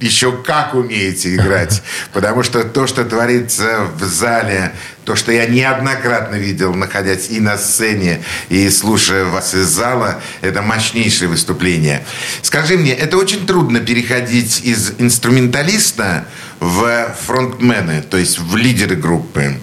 еще 0.00 0.32
как 0.32 0.74
умеете 0.74 1.34
играть. 1.34 1.82
Потому 2.12 2.42
что 2.42 2.64
то, 2.64 2.86
что 2.86 3.04
творится 3.04 3.86
в 3.98 4.04
зале, 4.04 4.72
то, 5.04 5.16
что 5.16 5.32
я 5.32 5.46
неоднократно 5.46 6.36
видел, 6.36 6.74
находясь 6.74 7.30
и 7.30 7.40
на 7.40 7.56
сцене, 7.56 8.22
и 8.48 8.68
слушая 8.70 9.24
вас 9.24 9.54
из 9.54 9.66
зала, 9.66 10.20
это 10.40 10.62
мощнейшее 10.62 11.28
выступление. 11.28 12.04
Скажи 12.42 12.76
мне, 12.76 12.92
это 12.92 13.16
очень 13.16 13.46
трудно 13.46 13.80
переходить 13.80 14.60
из 14.64 14.92
инструменталиста 14.98 16.26
в 16.60 17.16
фронтмены, 17.26 18.02
то 18.02 18.16
есть 18.16 18.38
в 18.38 18.56
лидеры 18.56 18.96
группы. 18.96 19.58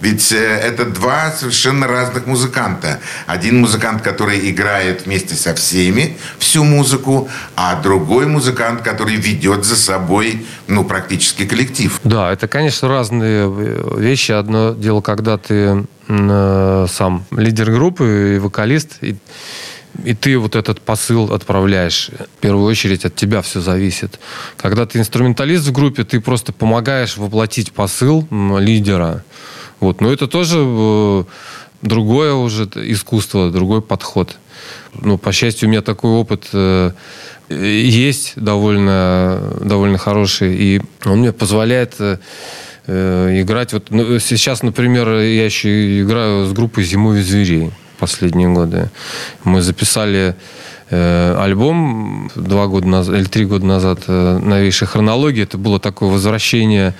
Ведь 0.00 0.32
э, 0.32 0.36
это 0.36 0.84
два 0.84 1.30
совершенно 1.32 1.86
разных 1.86 2.26
музыканта. 2.26 3.00
Один 3.26 3.60
музыкант, 3.60 4.02
который 4.02 4.50
играет 4.50 5.06
вместе 5.06 5.34
со 5.34 5.54
всеми 5.54 6.16
всю 6.38 6.64
музыку, 6.64 7.28
а 7.56 7.80
другой 7.80 8.26
музыкант, 8.26 8.82
который 8.82 9.16
ведет 9.16 9.64
за 9.64 9.76
собой 9.76 10.46
ну, 10.66 10.84
практически 10.84 11.44
коллектив. 11.44 12.00
Да, 12.04 12.32
это, 12.32 12.48
конечно, 12.48 12.88
разные 12.88 13.46
э, 13.46 13.98
вещи. 13.98 14.32
Одно 14.32 14.72
дело, 14.72 15.00
когда 15.00 15.38
ты 15.38 15.84
э, 16.08 16.86
сам 16.90 17.24
лидер 17.30 17.70
группы 17.70 18.34
и 18.36 18.38
вокалист, 18.38 18.98
и 19.02 19.16
и 20.04 20.14
ты 20.14 20.38
вот 20.38 20.56
этот 20.56 20.80
посыл 20.80 21.32
отправляешь. 21.32 22.10
В 22.36 22.40
первую 22.40 22.66
очередь 22.66 23.04
от 23.04 23.14
тебя 23.16 23.42
все 23.42 23.60
зависит. 23.60 24.18
Когда 24.56 24.86
ты 24.86 24.98
инструменталист 24.98 25.66
в 25.66 25.72
группе, 25.72 26.04
ты 26.04 26.20
просто 26.20 26.52
помогаешь 26.52 27.16
воплотить 27.16 27.72
посыл 27.72 28.26
лидера. 28.30 29.24
Вот. 29.80 30.00
Но 30.00 30.12
это 30.12 30.26
тоже 30.28 30.58
э, 30.58 31.24
другое 31.82 32.34
уже 32.34 32.64
искусство, 32.64 33.50
другой 33.50 33.82
подход. 33.82 34.36
Ну, 34.94 35.18
по 35.18 35.32
счастью, 35.32 35.68
у 35.68 35.70
меня 35.70 35.82
такой 35.82 36.10
опыт 36.10 36.48
э, 36.52 36.92
есть 37.48 38.34
довольно, 38.36 39.42
довольно 39.60 39.98
хороший, 39.98 40.54
и 40.54 40.82
он 41.04 41.20
мне 41.20 41.32
позволяет 41.32 41.96
э, 41.98 42.18
играть. 42.86 43.72
Вот 43.72 43.90
ну, 43.90 44.18
сейчас, 44.18 44.62
например, 44.62 45.08
я 45.08 45.44
еще 45.44 46.02
играю 46.02 46.46
с 46.46 46.52
группой 46.52 46.84
«Зимовье 46.84 47.22
зверей» 47.22 47.70
последние 47.98 48.48
годы. 48.48 48.90
Мы 49.44 49.60
записали 49.60 50.34
альбом 50.90 52.30
два 52.34 52.66
года 52.66 52.86
назад, 52.88 53.16
или 53.16 53.24
три 53.24 53.44
года 53.44 53.64
назад 53.64 54.00
э, 54.08 54.38
«Новейшая 54.38 54.88
хронология». 54.88 55.44
Это 55.44 55.56
было 55.58 55.78
такое 55.78 56.10
возвращение 56.10 56.94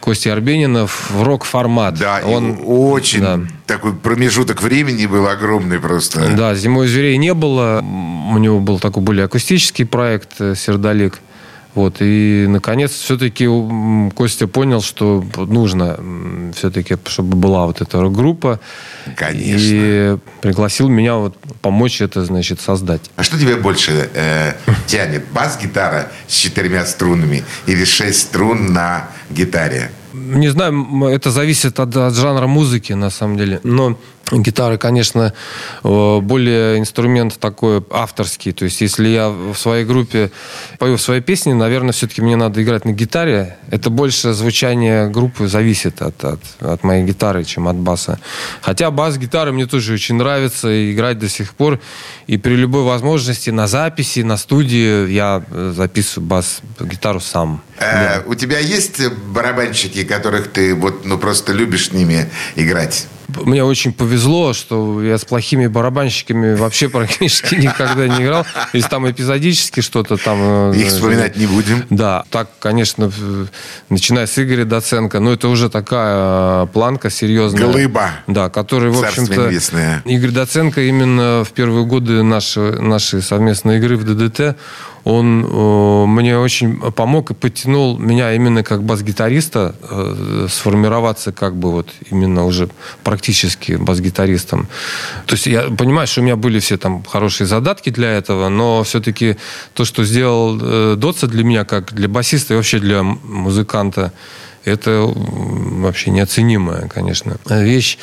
Кости 0.00 0.28
Арбенинов 0.28 1.10
в 1.10 1.22
рок-формат. 1.22 1.94
Да, 1.98 2.20
он 2.24 2.58
очень 2.64 3.20
да. 3.20 3.40
такой 3.66 3.94
промежуток 3.94 4.62
времени 4.62 5.06
был 5.06 5.26
огромный 5.26 5.78
просто. 5.78 6.34
Да, 6.36 6.54
«Зимой 6.54 6.88
зверей» 6.88 7.16
не 7.16 7.34
было. 7.34 7.84
У 8.32 8.38
него 8.38 8.60
был 8.60 8.78
такой 8.78 9.02
более 9.02 9.24
акустический 9.24 9.86
проект 9.86 10.40
э, 10.40 10.54
«Сердолик». 10.54 11.20
Вот, 11.74 11.96
и, 12.00 12.44
наконец, 12.48 12.90
все-таки 12.90 13.48
Костя 14.14 14.46
понял, 14.46 14.82
что 14.82 15.24
нужно 15.36 15.98
все-таки, 16.54 16.98
чтобы 17.06 17.36
была 17.36 17.64
вот 17.64 17.80
эта 17.80 18.06
группа. 18.08 18.60
Конечно. 19.16 19.48
И 19.48 20.18
пригласил 20.42 20.88
меня 20.88 21.14
вот 21.14 21.34
помочь 21.62 22.02
это, 22.02 22.24
значит, 22.24 22.60
создать. 22.60 23.00
А 23.16 23.22
что 23.22 23.38
тебя 23.38 23.56
больше 23.56 24.10
э, 24.14 24.54
тянет? 24.86 25.24
Бас-гитара 25.32 26.10
с 26.28 26.34
четырьмя 26.34 26.84
струнами 26.84 27.44
или 27.66 27.84
шесть 27.84 28.20
струн 28.20 28.72
на 28.72 29.08
гитаре? 29.30 29.90
Не 30.12 30.48
знаю, 30.48 31.04
это 31.06 31.30
зависит 31.30 31.80
от, 31.80 31.96
от 31.96 32.14
жанра 32.14 32.46
музыки, 32.46 32.92
на 32.92 33.10
самом 33.10 33.38
деле. 33.38 33.60
Но 33.62 33.98
гитара, 34.30 34.76
конечно, 34.78 35.32
э, 35.82 36.18
более 36.20 36.78
инструмент 36.78 37.38
такой 37.38 37.84
авторский. 37.90 38.52
То 38.52 38.64
есть, 38.64 38.80
если 38.80 39.08
я 39.08 39.28
в 39.28 39.54
своей 39.54 39.84
группе 39.84 40.30
пою 40.78 40.98
свои 40.98 41.20
песни, 41.20 41.52
наверное, 41.52 41.92
все-таки 41.92 42.22
мне 42.22 42.36
надо 42.36 42.62
играть 42.62 42.84
на 42.84 42.92
гитаре. 42.92 43.58
Это 43.70 43.90
больше 43.90 44.32
звучание 44.32 45.08
группы 45.08 45.48
зависит 45.48 46.02
от, 46.02 46.24
от, 46.24 46.40
от 46.60 46.84
моей 46.84 47.04
гитары, 47.04 47.44
чем 47.44 47.68
от 47.68 47.76
баса. 47.76 48.18
Хотя 48.60 48.90
бас-гитара 48.90 49.52
мне 49.52 49.66
тоже 49.66 49.94
очень 49.94 50.14
нравится 50.14 50.92
играть 50.92 51.18
до 51.18 51.28
сих 51.28 51.54
пор. 51.54 51.80
И 52.26 52.38
при 52.38 52.54
любой 52.54 52.84
возможности 52.84 53.50
на 53.50 53.66
записи, 53.66 54.20
на 54.20 54.36
студии 54.36 55.10
я 55.10 55.42
э, 55.50 55.72
записываю 55.76 56.28
бас-гитару 56.28 57.20
сам. 57.20 57.62
Э, 57.78 57.80
да. 57.80 58.22
У 58.26 58.34
тебя 58.34 58.58
есть 58.58 59.00
барабанщики, 59.08 60.04
которых 60.04 60.48
ты 60.48 60.74
вот, 60.74 61.04
ну, 61.04 61.18
просто 61.18 61.52
любишь 61.52 61.88
с 61.88 61.92
ними 61.92 62.30
играть? 62.56 63.06
Мне 63.44 63.64
очень 63.64 63.92
повезло, 63.92 64.52
что 64.52 65.02
я 65.02 65.18
с 65.18 65.24
плохими 65.24 65.66
барабанщиками 65.66 66.54
вообще 66.54 66.88
практически 66.88 67.54
никогда 67.54 68.08
не 68.08 68.24
играл. 68.24 68.46
Если 68.72 68.88
там 68.88 69.10
эпизодически 69.10 69.80
что-то 69.80 70.16
там... 70.16 70.38
Э, 70.72 70.76
Их 70.76 70.88
вспоминать 70.88 71.36
не 71.36 71.46
будем. 71.46 71.84
Да, 71.90 72.24
так, 72.30 72.48
конечно, 72.58 73.10
начиная 73.88 74.26
с 74.26 74.38
Игоря 74.38 74.64
Доценко, 74.64 75.20
но 75.20 75.32
это 75.32 75.48
уже 75.48 75.70
такая 75.70 76.64
э, 76.64 76.66
планка 76.72 77.10
серьезная. 77.10 77.66
Глыба. 77.66 78.10
Да, 78.26 78.50
который, 78.50 78.90
в 78.90 79.02
общем-то... 79.02 79.50
Игорь 80.04 80.30
Доценко 80.30 80.82
именно 80.82 81.44
в 81.44 81.52
первые 81.52 81.84
годы 81.86 82.22
нашей, 82.22 82.80
нашей 82.80 83.22
совместной 83.22 83.78
игры 83.78 83.96
в 83.96 84.04
ДДТ 84.04 84.56
он 85.04 85.44
э, 85.44 86.06
мне 86.06 86.38
очень 86.38 86.78
помог 86.92 87.30
и 87.30 87.34
подтянул 87.34 87.98
меня 87.98 88.32
именно 88.34 88.62
как 88.62 88.84
бас-гитариста 88.84 89.74
э, 89.82 90.46
сформироваться 90.48 91.32
как 91.32 91.56
бы 91.56 91.72
вот 91.72 91.88
именно 92.10 92.44
уже 92.46 92.68
практически 93.02 93.72
бас-гитаристом. 93.72 94.68
То 95.26 95.34
есть 95.34 95.46
я 95.46 95.62
понимаю, 95.62 96.06
что 96.06 96.20
у 96.20 96.24
меня 96.24 96.36
были 96.36 96.60
все 96.60 96.76
там 96.76 97.02
хорошие 97.02 97.46
задатки 97.46 97.90
для 97.90 98.12
этого, 98.12 98.48
но 98.48 98.84
все-таки 98.84 99.36
то, 99.74 99.84
что 99.84 100.04
сделал 100.04 100.58
э, 100.60 100.96
Дотса 100.96 101.26
для 101.26 101.42
меня, 101.42 101.64
как 101.64 101.92
для 101.92 102.08
басиста 102.08 102.54
и 102.54 102.56
вообще 102.56 102.78
для 102.78 103.02
музыканта, 103.02 104.12
это 104.64 105.02
вообще 105.04 106.10
неоценимая, 106.10 106.86
конечно, 106.86 107.38
вещь. 107.48 107.98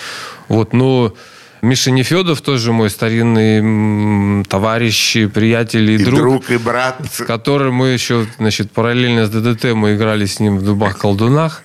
Вот, 0.50 0.74
но 0.74 1.14
Миша 1.62 1.92
Нефедов 1.92 2.42
тоже 2.42 2.72
мой 2.72 2.90
старинный 2.90 4.46
товарищ, 4.46 5.18
приятель 5.34 5.92
и, 5.92 5.96
и 5.96 6.04
друг. 6.04 6.20
друг, 6.20 6.52
и 6.52 6.58
брат. 6.58 7.02
С 7.12 7.24
которым 7.26 7.76
мы 7.76 7.90
еще, 7.90 8.28
значит, 8.38 8.72
параллельно 8.72 9.26
с 9.26 9.30
ДДТ 9.30 9.74
мы 9.74 9.96
играли 9.96 10.26
с 10.26 10.40
ним 10.40 10.58
в 10.58 10.64
«Дубах-колдунах». 10.64 11.64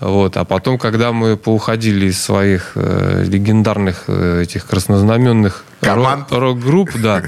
Вот. 0.00 0.36
А 0.38 0.44
потом, 0.44 0.78
когда 0.78 1.12
мы 1.12 1.36
поуходили 1.36 2.06
из 2.06 2.20
своих 2.20 2.72
э, 2.74 3.24
легендарных 3.26 4.04
э, 4.06 4.42
этих 4.42 4.66
краснознаменных 4.66 5.64
Команд. 5.80 6.32
рок-групп, 6.32 6.92
да, 6.94 7.24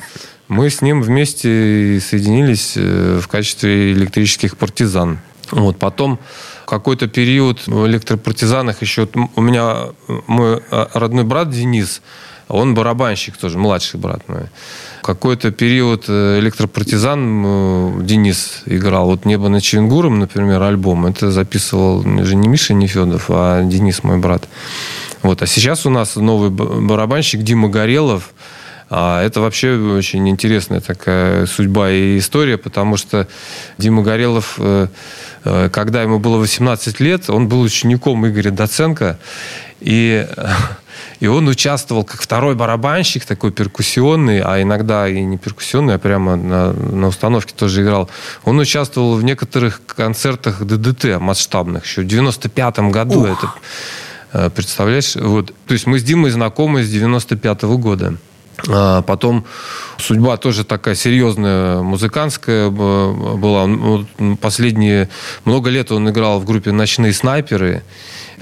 мы 0.48 0.70
с 0.70 0.81
ним 0.81 1.02
вместе 1.02 2.00
соединились 2.00 2.72
э, 2.76 3.20
в 3.22 3.28
качестве 3.28 3.92
электрических 3.92 4.57
партизан. 4.57 5.18
Вот. 5.50 5.78
Потом 5.78 6.18
какой-то 6.66 7.09
период 7.09 7.66
в 7.66 7.87
электропартизанах 7.87 8.83
еще... 8.83 9.09
У 9.37 9.40
меня 9.40 9.88
мой 10.27 10.62
а, 10.70 10.88
родной 10.94 11.25
брат 11.25 11.51
Денис, 11.51 12.03
он 12.48 12.75
барабанщик 12.75 13.37
тоже, 13.37 13.59
младший 13.59 13.98
брат 13.98 14.29
мой. 14.29 14.42
Какой-то 15.03 15.51
период 15.51 16.05
э, 16.09 16.38
электропартизан 16.38 17.44
э, 17.44 17.92
Денис 18.03 18.62
играл. 18.66 19.07
Вот 19.07 19.25
«Небо 19.25 19.48
над 19.48 19.62
Ченгуром», 19.62 20.18
например, 20.18 20.62
альбом. 20.62 21.07
Это 21.07 21.31
записывал 21.31 22.03
же 22.03 22.37
не 22.37 22.48
Миша 22.48 22.75
Нефедов, 22.75 23.27
а 23.29 23.62
Денис, 23.64 24.05
мой 24.05 24.18
брат. 24.18 24.48
Вот. 25.22 25.42
А 25.42 25.46
сейчас 25.46 25.87
у 25.87 25.90
нас 25.90 26.16
новый 26.16 26.51
барабанщик 26.51 27.42
Дима 27.42 27.68
Горелов. 27.68 28.33
А 28.94 29.22
это 29.22 29.40
вообще 29.40 29.75
очень 29.75 30.29
интересная 30.29 30.81
такая 30.81 31.46
судьба 31.46 31.90
и 31.90 32.18
история, 32.18 32.59
потому 32.59 32.98
что 32.98 33.27
Дима 33.79 34.03
Горелов, 34.03 34.57
э, 34.59 34.88
э, 34.88 34.88
когда 35.42 36.02
ему 36.02 36.18
было 36.18 36.38
18 36.38 37.00
лет, 37.00 37.28
он 37.31 37.48
был 37.48 37.61
учеником 37.61 38.26
Игоря 38.26 38.50
Доценко, 38.50 39.18
и 39.81 40.26
и 41.22 41.28
он 41.28 41.46
участвовал 41.46 42.02
как 42.02 42.20
второй 42.20 42.57
барабанщик, 42.57 43.24
такой 43.24 43.52
перкуссионный, 43.52 44.40
а 44.40 44.61
иногда 44.61 45.09
и 45.09 45.20
не 45.22 45.38
перкуссионный, 45.38 45.94
а 45.94 45.98
прямо 45.98 46.35
на, 46.35 46.72
на 46.72 47.07
установке 47.07 47.55
тоже 47.57 47.83
играл. 47.83 48.11
Он 48.44 48.59
участвовал 48.59 49.14
в 49.14 49.22
некоторых 49.22 49.83
концертах 49.87 50.64
ДДТ 50.64 51.20
масштабных 51.20 51.85
еще 51.85 52.02
в 52.02 52.07
95-м 52.07 52.90
году. 52.90 53.20
Ух. 53.20 53.28
Это, 53.28 53.52
э, 54.46 54.50
представляешь? 54.50 55.14
Вот. 55.14 55.55
То 55.66 55.74
есть 55.74 55.87
мы 55.87 56.00
с 56.00 56.02
Димой 56.02 56.33
знакомы 56.33 56.83
с 56.83 56.92
95-го 56.92 57.78
года. 57.78 58.16
А 58.68 59.02
потом 59.02 59.44
судьба 59.98 60.36
тоже 60.36 60.64
такая 60.64 60.94
серьезная, 60.94 61.82
музыкантская 61.82 62.70
была. 62.70 63.68
Последние 64.40 65.08
много 65.44 65.70
лет 65.70 65.90
он 65.90 66.08
играл 66.10 66.40
в 66.40 66.44
группе 66.44 66.72
«Ночные 66.72 67.12
снайперы». 67.12 67.82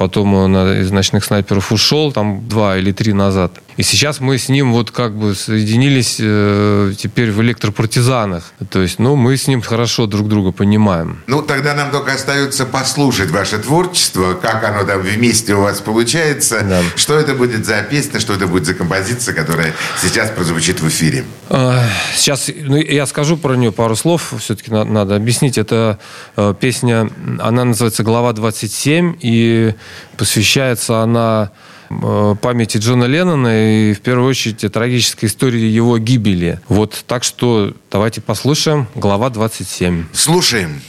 Потом 0.00 0.32
он 0.32 0.56
из 0.56 0.90
«Ночных 0.90 1.26
снайперов» 1.26 1.72
ушел, 1.72 2.10
там 2.10 2.48
два 2.48 2.78
или 2.78 2.90
три 2.90 3.12
назад. 3.12 3.52
И 3.76 3.82
сейчас 3.82 4.20
мы 4.20 4.38
с 4.38 4.48
ним 4.48 4.72
вот 4.72 4.90
как 4.90 5.14
бы 5.14 5.34
соединились 5.34 6.16
э, 6.18 6.94
теперь 6.96 7.30
в 7.30 7.42
электропартизанах. 7.42 8.52
То 8.70 8.80
есть, 8.80 8.98
ну, 8.98 9.14
мы 9.14 9.36
с 9.36 9.46
ним 9.46 9.60
хорошо 9.60 10.06
друг 10.06 10.28
друга 10.28 10.52
понимаем. 10.52 11.22
Ну, 11.26 11.42
тогда 11.42 11.74
нам 11.74 11.90
только 11.90 12.14
остается 12.14 12.64
послушать 12.64 13.30
ваше 13.30 13.58
творчество, 13.58 14.32
как 14.34 14.64
оно 14.64 14.84
там 14.84 15.02
вместе 15.02 15.54
у 15.54 15.60
вас 15.60 15.80
получается. 15.80 16.62
Да. 16.62 16.80
Что 16.96 17.18
это 17.18 17.34
будет 17.34 17.66
за 17.66 17.82
песня, 17.82 18.20
что 18.20 18.32
это 18.32 18.46
будет 18.46 18.64
за 18.64 18.72
композиция, 18.72 19.34
которая 19.34 19.74
сейчас 20.00 20.30
прозвучит 20.30 20.80
в 20.80 20.88
эфире? 20.88 21.24
А, 21.50 21.84
сейчас 22.16 22.50
ну, 22.54 22.76
я 22.76 23.06
скажу 23.06 23.36
про 23.36 23.54
нее 23.54 23.70
пару 23.70 23.96
слов. 23.96 24.32
Все-таки 24.38 24.70
надо, 24.70 24.90
надо 24.90 25.16
объяснить. 25.16 25.58
Это 25.58 25.98
э, 26.36 26.54
песня, 26.58 27.10
она 27.38 27.64
называется 27.64 28.02
«Глава 28.02 28.32
27», 28.32 29.18
и 29.20 29.74
посвящается 30.16 31.00
она 31.00 31.50
Э, 31.90 32.36
памяти 32.40 32.78
Джона 32.78 33.04
Леннона 33.04 33.90
и, 33.90 33.94
в 33.94 34.00
первую 34.00 34.28
очередь, 34.28 34.60
трагической 34.72 35.28
истории 35.28 35.62
его 35.62 35.98
гибели. 35.98 36.60
Вот, 36.68 37.04
так 37.06 37.24
что 37.24 37.74
давайте 37.90 38.20
послушаем 38.20 38.86
глава 38.94 39.28
27. 39.28 40.04
Слушаем. 40.12 40.80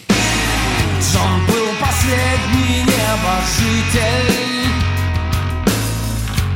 Джон 1.02 1.46
был 1.48 1.68
последний 1.80 2.84
небожитель, 2.84 4.32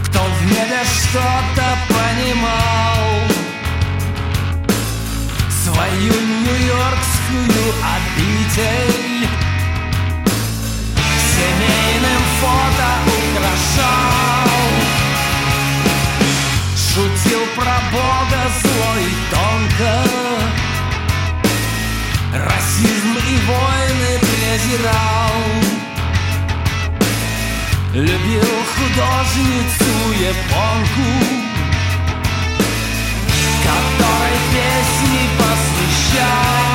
кто 0.05 0.19
в 0.19 0.45
небе 0.45 0.83
что-то 0.85 1.77
понимал. 1.89 2.95
Свою 5.63 6.13
нью-йоркскую 6.13 7.73
обитель 7.81 9.04
презирал 24.75 25.31
Любил 27.93 28.41
художницу 28.75 30.11
японку 30.19 31.07
Которой 33.63 34.37
песни 34.51 35.29
посвящал 35.37 36.74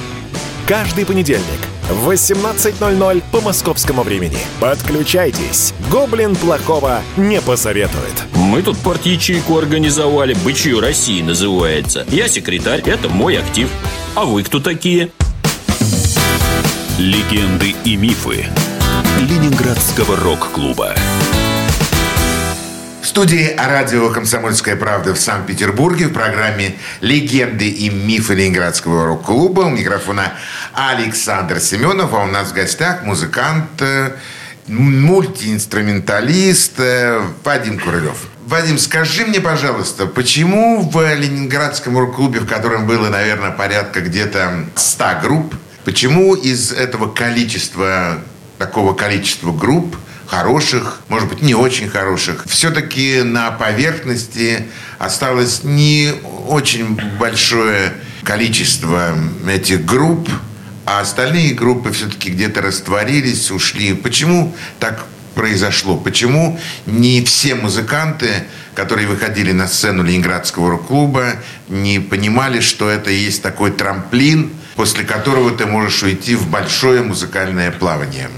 Каждый 0.71 1.05
понедельник 1.05 1.59
в 1.89 2.09
18.00 2.09 3.23
по 3.29 3.41
московскому 3.41 4.03
времени. 4.03 4.37
Подключайтесь. 4.61 5.73
Гоблин 5.91 6.33
плохого 6.33 7.01
не 7.17 7.41
посоветует. 7.41 8.23
Мы 8.35 8.61
тут 8.61 8.77
порт-ячейку 8.77 9.57
организовали. 9.57 10.33
Бычью 10.45 10.79
России 10.79 11.21
называется. 11.21 12.05
Я 12.07 12.29
секретарь, 12.29 12.81
это 12.85 13.09
мой 13.09 13.37
актив. 13.37 13.69
А 14.15 14.23
вы 14.23 14.43
кто 14.43 14.61
такие? 14.61 15.11
Легенды 16.97 17.75
и 17.83 17.97
мифы 17.97 18.45
Ленинградского 19.19 20.15
рок-клуба 20.15 20.95
студии 23.11 23.53
радио 23.57 24.09
«Комсомольская 24.09 24.77
правда» 24.77 25.13
в 25.13 25.19
Санкт-Петербурге 25.19 26.07
в 26.07 26.13
программе 26.13 26.77
«Легенды 27.01 27.67
и 27.67 27.89
мифы 27.89 28.35
Ленинградского 28.35 29.05
рок-клуба». 29.05 29.63
У 29.63 29.69
микрофона 29.69 30.31
Александр 30.73 31.59
Семенов, 31.59 32.13
а 32.13 32.23
у 32.23 32.27
нас 32.27 32.51
в 32.51 32.53
гостях 32.53 33.03
музыкант, 33.03 33.81
э, 33.81 34.13
мультиинструменталист 34.67 36.79
э, 36.79 37.21
Вадим 37.43 37.79
Курылев. 37.79 38.15
Вадим, 38.45 38.77
скажи 38.77 39.25
мне, 39.25 39.41
пожалуйста, 39.41 40.05
почему 40.05 40.79
в 40.79 41.13
Ленинградском 41.13 41.97
рок-клубе, 41.97 42.39
в 42.39 42.47
котором 42.47 42.87
было, 42.87 43.09
наверное, 43.09 43.51
порядка 43.51 43.99
где-то 43.99 44.67
100 44.75 45.05
групп, 45.21 45.53
почему 45.83 46.33
из 46.33 46.71
этого 46.71 47.11
количества, 47.11 48.19
такого 48.57 48.93
количества 48.93 49.51
групп– 49.51 49.97
хороших, 50.31 51.01
может 51.09 51.27
быть, 51.27 51.41
не 51.41 51.53
очень 51.53 51.89
хороших. 51.89 52.45
Все-таки 52.47 53.21
на 53.21 53.51
поверхности 53.51 54.65
осталось 54.97 55.65
не 55.65 56.13
очень 56.47 56.97
большое 57.19 57.91
количество 58.23 59.13
этих 59.45 59.83
групп, 59.83 60.29
а 60.85 61.01
остальные 61.01 61.53
группы 61.53 61.91
все-таки 61.91 62.29
где-то 62.29 62.61
растворились, 62.61 63.51
ушли. 63.51 63.93
Почему 63.93 64.55
так 64.79 65.05
произошло? 65.35 65.97
Почему 65.97 66.57
не 66.85 67.21
все 67.25 67.53
музыканты, 67.55 68.29
которые 68.73 69.09
выходили 69.09 69.51
на 69.51 69.67
сцену 69.67 70.01
Ленинградского 70.01 70.71
рок-клуба, 70.71 71.33
не 71.67 71.99
понимали, 71.99 72.61
что 72.61 72.89
это 72.89 73.11
есть 73.11 73.43
такой 73.43 73.71
трамплин, 73.71 74.49
после 74.75 75.03
которого 75.03 75.51
ты 75.51 75.65
можешь 75.65 76.01
уйти 76.03 76.35
в 76.35 76.47
большое 76.47 77.03
музыкальное 77.03 77.69
плавание? 77.71 78.29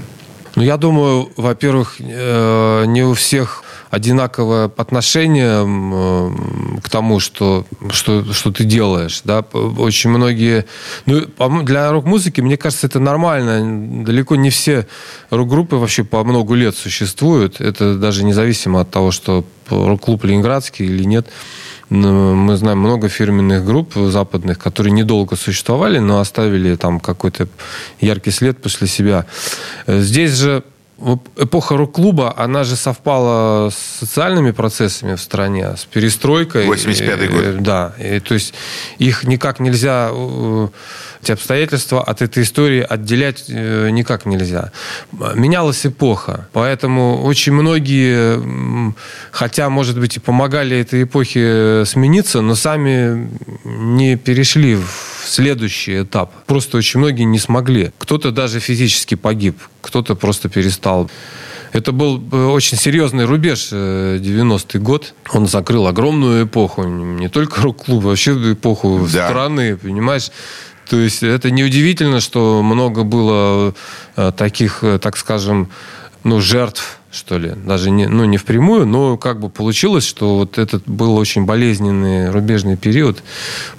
Ну, 0.56 0.62
я 0.62 0.76
думаю, 0.76 1.30
во-первых, 1.36 1.96
э, 1.98 2.84
не 2.86 3.02
у 3.02 3.14
всех 3.14 3.64
одинаковое 3.90 4.70
отношение 4.76 5.64
э, 5.66 6.80
к 6.80 6.88
тому, 6.88 7.18
что, 7.20 7.66
что, 7.90 8.32
что 8.32 8.52
ты 8.52 8.64
делаешь. 8.64 9.22
Да? 9.24 9.40
Очень 9.40 10.10
многие... 10.10 10.66
Ну, 11.06 11.26
для 11.62 11.90
рок-музыки, 11.90 12.40
мне 12.40 12.56
кажется, 12.56 12.86
это 12.86 13.00
нормально. 13.00 14.04
Далеко 14.04 14.36
не 14.36 14.50
все 14.50 14.86
рок-группы 15.30 15.76
вообще 15.76 16.04
по 16.04 16.22
много 16.24 16.54
лет 16.54 16.76
существуют. 16.76 17.60
Это 17.60 17.96
даже 17.96 18.24
независимо 18.24 18.80
от 18.80 18.90
того, 18.90 19.10
что 19.10 19.44
рок-клуб 19.68 20.24
Ленинградский 20.24 20.86
или 20.86 21.04
нет. 21.04 21.26
Ну, 21.90 22.34
мы 22.34 22.56
знаем 22.56 22.78
много 22.78 23.08
фирменных 23.08 23.64
групп 23.64 23.94
западных, 23.94 24.58
которые 24.58 24.92
недолго 24.92 25.36
существовали, 25.36 25.98
но 25.98 26.20
оставили 26.20 26.76
там 26.76 27.00
какой-то 27.00 27.48
яркий 28.00 28.30
след 28.30 28.60
после 28.62 28.86
себя. 28.86 29.26
Здесь 29.86 30.32
же 30.32 30.62
эпоха 31.36 31.76
рок-клуба, 31.76 32.34
она 32.36 32.64
же 32.64 32.76
совпала 32.76 33.70
с 33.70 33.98
социальными 34.00 34.52
процессами 34.52 35.14
в 35.14 35.20
стране, 35.20 35.76
с 35.76 35.84
перестройкой. 35.84 36.66
85-й 36.66 37.28
год. 37.28 37.42
Э, 37.42 37.56
да. 37.60 37.92
И, 37.98 38.20
то 38.20 38.34
есть 38.34 38.54
их 38.98 39.24
никак 39.24 39.60
нельзя 39.60 40.10
э, 40.12 40.68
эти 41.24 41.32
обстоятельства 41.32 42.02
от 42.02 42.20
этой 42.20 42.42
истории 42.42 42.86
отделять 42.86 43.44
э, 43.48 43.88
никак 43.90 44.26
нельзя. 44.26 44.72
Менялась 45.34 45.86
эпоха, 45.86 46.48
поэтому 46.52 47.22
очень 47.22 47.52
многие, 47.52 48.94
хотя, 49.30 49.70
может 49.70 49.98
быть, 49.98 50.16
и 50.16 50.20
помогали 50.20 50.76
этой 50.76 51.04
эпохе 51.04 51.84
смениться, 51.86 52.42
но 52.42 52.54
сами 52.54 53.30
не 53.64 54.16
перешли 54.16 54.76
в 54.76 55.26
следующий 55.26 56.02
этап. 56.02 56.34
Просто 56.44 56.76
очень 56.76 57.00
многие 57.00 57.24
не 57.24 57.38
смогли. 57.38 57.92
Кто-то 57.98 58.30
даже 58.30 58.60
физически 58.60 59.14
погиб, 59.14 59.56
кто-то 59.80 60.14
просто 60.14 60.50
перестал. 60.50 61.10
Это 61.72 61.90
был 61.90 62.22
э, 62.30 62.44
очень 62.44 62.76
серьезный 62.76 63.24
рубеж, 63.24 63.70
90-й 63.72 64.78
э, 64.78 64.80
год. 64.80 65.14
Он 65.32 65.48
закрыл 65.48 65.86
огромную 65.86 66.44
эпоху, 66.44 66.84
не 66.84 67.28
только 67.28 67.62
рок-клуб, 67.62 68.04
вообще 68.04 68.52
эпоху 68.52 69.08
да. 69.12 69.26
страны, 69.26 69.76
понимаешь? 69.76 70.30
То 70.88 70.98
есть 70.98 71.22
это 71.22 71.50
неудивительно, 71.50 72.20
что 72.20 72.62
много 72.62 73.04
было 73.04 73.74
э, 74.16 74.32
таких, 74.36 74.84
э, 74.84 74.98
так 74.98 75.16
скажем, 75.16 75.70
ну, 76.24 76.40
жертв, 76.40 76.98
что 77.14 77.38
ли. 77.38 77.52
Даже 77.64 77.90
не, 77.90 78.08
ну, 78.08 78.24
не 78.24 78.36
впрямую, 78.36 78.86
но 78.86 79.16
как 79.16 79.40
бы 79.40 79.48
получилось, 79.48 80.04
что 80.04 80.38
вот 80.38 80.58
этот 80.58 80.82
был 80.86 81.16
очень 81.16 81.44
болезненный 81.44 82.30
рубежный 82.30 82.76
период. 82.76 83.22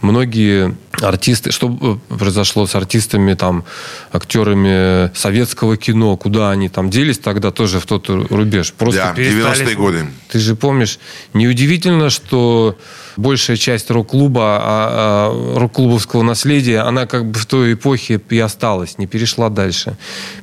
Многие 0.01 0.75
артисты, 1.01 1.51
что 1.51 1.99
произошло 2.07 2.65
с 2.65 2.75
артистами, 2.75 3.33
там, 3.33 3.65
актерами 4.11 5.15
советского 5.15 5.75
кино, 5.77 6.15
куда 6.17 6.51
они 6.51 6.69
там 6.69 6.89
делись 6.89 7.19
тогда 7.19 7.51
тоже 7.51 7.79
в 7.79 7.85
тот 7.85 8.09
рубеж. 8.09 8.73
Просто 8.73 9.13
да, 9.15 9.21
90-е 9.21 9.75
годы. 9.75 10.05
Ты 10.29 10.39
же 10.39 10.55
помнишь, 10.55 10.99
неудивительно, 11.33 12.09
что 12.09 12.77
большая 13.17 13.57
часть 13.57 13.89
рок-клуба, 13.91 14.41
а, 14.41 15.31
а, 15.31 15.59
рок-клубовского 15.59 16.23
наследия, 16.23 16.79
она 16.79 17.05
как 17.05 17.25
бы 17.25 17.39
в 17.39 17.45
той 17.45 17.73
эпохе 17.73 18.21
и 18.29 18.39
осталась, 18.39 18.97
не 18.97 19.07
перешла 19.07 19.49
дальше. 19.49 19.97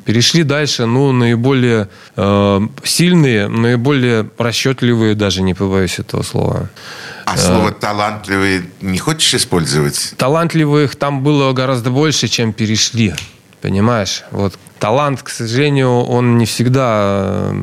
Перешли 0.05 0.43
дальше, 0.43 0.87
ну, 0.87 1.13
наиболее 1.13 1.89
э, 2.17 2.61
сильные, 2.85 3.49
наиболее 3.49 4.29
расчетливые, 4.39 5.15
даже 5.15 5.43
не 5.43 5.55
побоюсь 5.55 5.99
этого 5.99 6.23
слова. 6.23 6.69
А 7.25 7.37
слово 7.37 7.71
э, 7.71 7.73
«талантливые» 7.73 8.65
не 8.81 8.99
хочешь 8.99 9.35
использовать? 9.35 10.15
Талантливых 10.17 10.97
там 10.97 11.23
было 11.23 11.53
гораздо 11.53 11.91
больше, 11.91 12.29
чем 12.29 12.53
перешли. 12.53 13.15
Понимаешь? 13.61 14.25
Вот 14.33 14.55
талант, 14.79 15.23
к 15.23 15.29
сожалению, 15.29 16.03
он 16.03 16.37
не 16.39 16.47
всегда 16.47 17.53
э, 17.53 17.63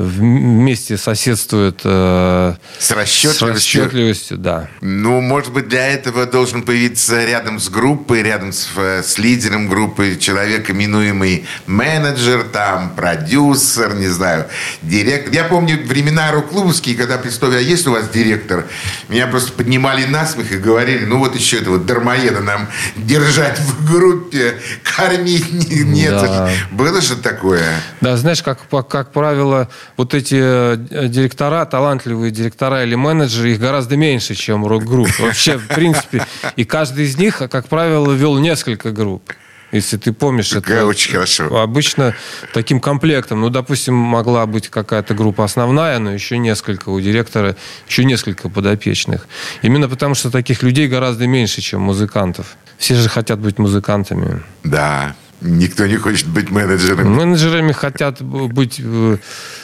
вместе 0.00 0.96
соседствует 0.96 1.80
э, 1.84 2.54
с, 2.78 2.90
расчетливостью. 2.90 3.52
с 3.52 3.54
расчетливостью, 3.54 4.38
да. 4.38 4.68
Ну, 4.80 5.20
может 5.20 5.52
быть, 5.52 5.68
для 5.68 5.88
этого 5.88 6.26
должен 6.26 6.62
появиться 6.62 7.24
рядом 7.24 7.58
с 7.58 7.68
группой, 7.68 8.22
рядом 8.22 8.52
с, 8.52 8.68
э, 8.76 9.02
с 9.02 9.18
лидером 9.18 9.68
группы 9.68 10.16
человек, 10.16 10.70
именуемый 10.70 11.44
менеджер, 11.66 12.44
там, 12.44 12.90
продюсер, 12.96 13.94
не 13.94 14.08
знаю, 14.08 14.46
директор. 14.82 15.32
Я 15.32 15.44
помню 15.44 15.78
времена 15.86 16.30
рок-клубовские, 16.32 16.96
когда 16.96 17.18
представили, 17.18 17.58
а 17.58 17.60
есть 17.60 17.86
у 17.86 17.92
вас 17.92 18.08
директор? 18.08 18.66
Меня 19.08 19.26
просто 19.26 19.52
поднимали 19.52 20.04
на 20.06 20.26
смех 20.26 20.52
и 20.52 20.56
говорили, 20.56 21.04
ну 21.04 21.18
вот 21.18 21.34
еще 21.34 21.58
этого 21.58 21.78
дармоеда 21.78 22.40
нам 22.40 22.68
держать 22.96 23.58
в 23.58 23.86
группе, 23.86 24.58
кормить 24.82 25.70
нет. 25.84 26.12
Да. 26.12 26.50
Было 26.70 27.00
же 27.00 27.16
такое? 27.16 27.64
Да, 28.00 28.16
знаешь, 28.16 28.42
как, 28.42 28.58
как 28.88 29.12
правило, 29.12 29.68
вот 29.96 30.14
эти 30.14 30.36
э, 30.38 31.08
директора, 31.08 31.64
талантливые 31.64 32.30
директора 32.30 32.84
или 32.84 32.94
менеджеры, 32.94 33.52
их 33.52 33.60
гораздо 33.60 33.96
меньше, 33.96 34.34
чем 34.34 34.66
рок-групп. 34.66 35.10
Вообще, 35.18 35.58
в 35.58 35.68
принципе, 35.68 36.26
и 36.56 36.64
каждый 36.64 37.04
из 37.04 37.16
них, 37.18 37.38
как 37.38 37.68
правило, 37.68 38.12
вел 38.12 38.38
несколько 38.38 38.90
групп. 38.92 39.32
Если 39.72 39.96
ты 39.98 40.12
помнишь, 40.12 40.52
это 40.52 40.84
очень 40.84 41.12
хорошо. 41.12 41.60
обычно 41.60 42.14
таким 42.52 42.80
комплектом. 42.80 43.40
Ну, 43.40 43.50
допустим, 43.50 43.94
могла 43.94 44.46
быть 44.46 44.68
какая-то 44.68 45.14
группа 45.14 45.44
основная, 45.44 45.98
но 46.00 46.12
еще 46.12 46.38
несколько 46.38 46.88
у 46.88 47.00
директора, 47.00 47.56
еще 47.88 48.04
несколько 48.04 48.48
подопечных. 48.48 49.28
Именно 49.62 49.88
потому, 49.88 50.14
что 50.14 50.30
таких 50.30 50.62
людей 50.62 50.88
гораздо 50.88 51.26
меньше, 51.26 51.60
чем 51.60 51.82
музыкантов. 51.82 52.56
Все 52.78 52.94
же 52.96 53.08
хотят 53.08 53.38
быть 53.38 53.58
музыкантами. 53.58 54.42
Да. 54.64 55.14
Никто 55.40 55.86
не 55.86 55.96
хочет 55.96 56.28
быть 56.28 56.50
менеджером. 56.50 57.14
Менеджерами 57.14 57.72
хотят 57.72 58.20
быть 58.20 58.76
э, 58.78 59.16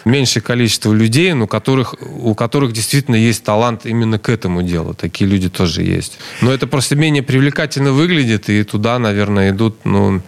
меньшее 0.06 0.42
количество 0.42 0.92
людей, 0.92 1.34
но 1.34 1.46
которых, 1.46 1.94
у 2.00 2.34
которых 2.34 2.72
действительно 2.72 3.16
есть 3.16 3.44
талант 3.44 3.84
именно 3.84 4.18
к 4.18 4.30
этому 4.30 4.62
делу. 4.62 4.94
Такие 4.94 5.28
люди 5.28 5.50
тоже 5.50 5.82
есть. 5.82 6.18
Но 6.40 6.50
это 6.50 6.66
просто 6.66 6.96
менее 6.96 7.22
привлекательно 7.22 7.92
выглядит, 7.92 8.48
и 8.48 8.64
туда, 8.64 8.98
наверное, 8.98 9.50
идут 9.50 9.84
ну, 9.84 10.22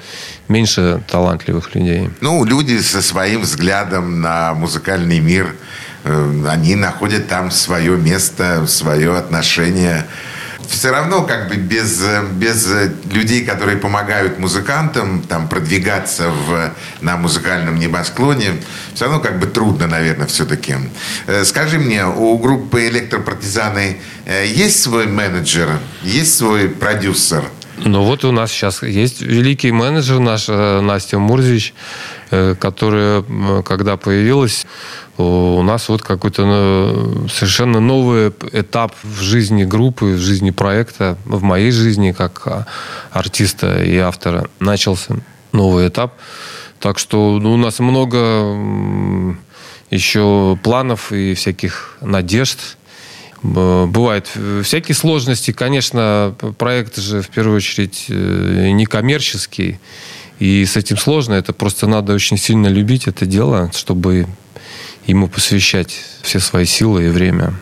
меньше 0.48 1.02
талантливых 1.10 1.74
людей. 1.74 2.10
Ну, 2.20 2.44
люди 2.44 2.78
со 2.80 3.00
своим 3.00 3.40
взглядом 3.40 4.20
на 4.20 4.52
музыкальный 4.52 5.20
мир, 5.20 5.54
э, 6.04 6.44
они 6.46 6.74
находят 6.74 7.28
там 7.28 7.50
свое 7.50 7.96
место, 7.96 8.66
свое 8.66 9.16
отношение 9.16 10.04
все 10.68 10.90
равно 10.90 11.22
как 11.22 11.48
бы 11.48 11.56
без, 11.56 12.00
без 12.32 12.68
людей, 13.10 13.44
которые 13.44 13.78
помогают 13.78 14.38
музыкантам 14.38 15.22
там 15.22 15.48
продвигаться 15.48 16.28
в, 16.30 16.72
на 17.00 17.16
музыкальном 17.16 17.78
небосклоне, 17.78 18.62
все 18.94 19.06
равно 19.06 19.20
как 19.20 19.38
бы 19.38 19.46
трудно, 19.46 19.86
наверное, 19.86 20.26
все-таки. 20.26 20.74
Э, 21.26 21.44
скажи 21.44 21.78
мне, 21.78 22.06
у 22.06 22.38
группы 22.38 22.86
«Электропартизаны» 22.86 23.98
э, 24.26 24.46
есть 24.46 24.82
свой 24.82 25.06
менеджер, 25.06 25.78
есть 26.02 26.36
свой 26.36 26.68
продюсер? 26.68 27.44
Ну 27.84 28.02
вот 28.02 28.24
у 28.24 28.32
нас 28.32 28.50
сейчас 28.50 28.82
есть 28.82 29.20
великий 29.20 29.72
менеджер 29.72 30.18
наш 30.18 30.48
э, 30.48 30.80
Настя 30.80 31.18
Мурзич, 31.18 31.74
которая, 32.30 33.24
когда 33.62 33.96
появилась, 33.96 34.66
у 35.16 35.62
нас 35.62 35.88
вот 35.88 36.02
какой-то 36.02 36.44
ну, 36.44 37.28
совершенно 37.28 37.80
новый 37.80 38.28
этап 38.52 38.94
в 39.02 39.22
жизни 39.22 39.64
группы, 39.64 40.06
в 40.06 40.18
жизни 40.18 40.50
проекта, 40.50 41.16
в 41.24 41.42
моей 41.42 41.70
жизни 41.70 42.12
как 42.12 42.66
артиста 43.10 43.82
и 43.82 43.96
автора 43.96 44.48
начался 44.60 45.16
новый 45.52 45.88
этап. 45.88 46.14
Так 46.80 46.98
что 46.98 47.38
ну, 47.40 47.54
у 47.54 47.56
нас 47.56 47.80
много 47.80 49.36
еще 49.90 50.58
планов 50.62 51.12
и 51.12 51.34
всяких 51.34 51.96
надежд. 52.00 52.77
Бывают 53.42 54.28
э, 54.34 54.62
всякие 54.64 54.94
сложности. 54.94 55.52
Конечно, 55.52 56.34
проект 56.58 56.96
же 56.96 57.22
в 57.22 57.28
первую 57.28 57.56
очередь 57.56 58.06
э, 58.08 58.70
не 58.70 58.84
коммерческий. 58.84 59.78
И 60.38 60.64
с 60.64 60.76
этим 60.76 60.96
сложно. 60.96 61.34
Это 61.34 61.52
просто 61.52 61.86
надо 61.86 62.14
очень 62.14 62.36
сильно 62.36 62.66
любить 62.66 63.06
это 63.06 63.26
дело, 63.26 63.70
чтобы 63.74 64.26
ему 65.06 65.28
посвящать 65.28 65.96
все 66.22 66.40
свои 66.40 66.64
силы 66.64 67.06
и 67.06 67.08
время. 67.08 67.54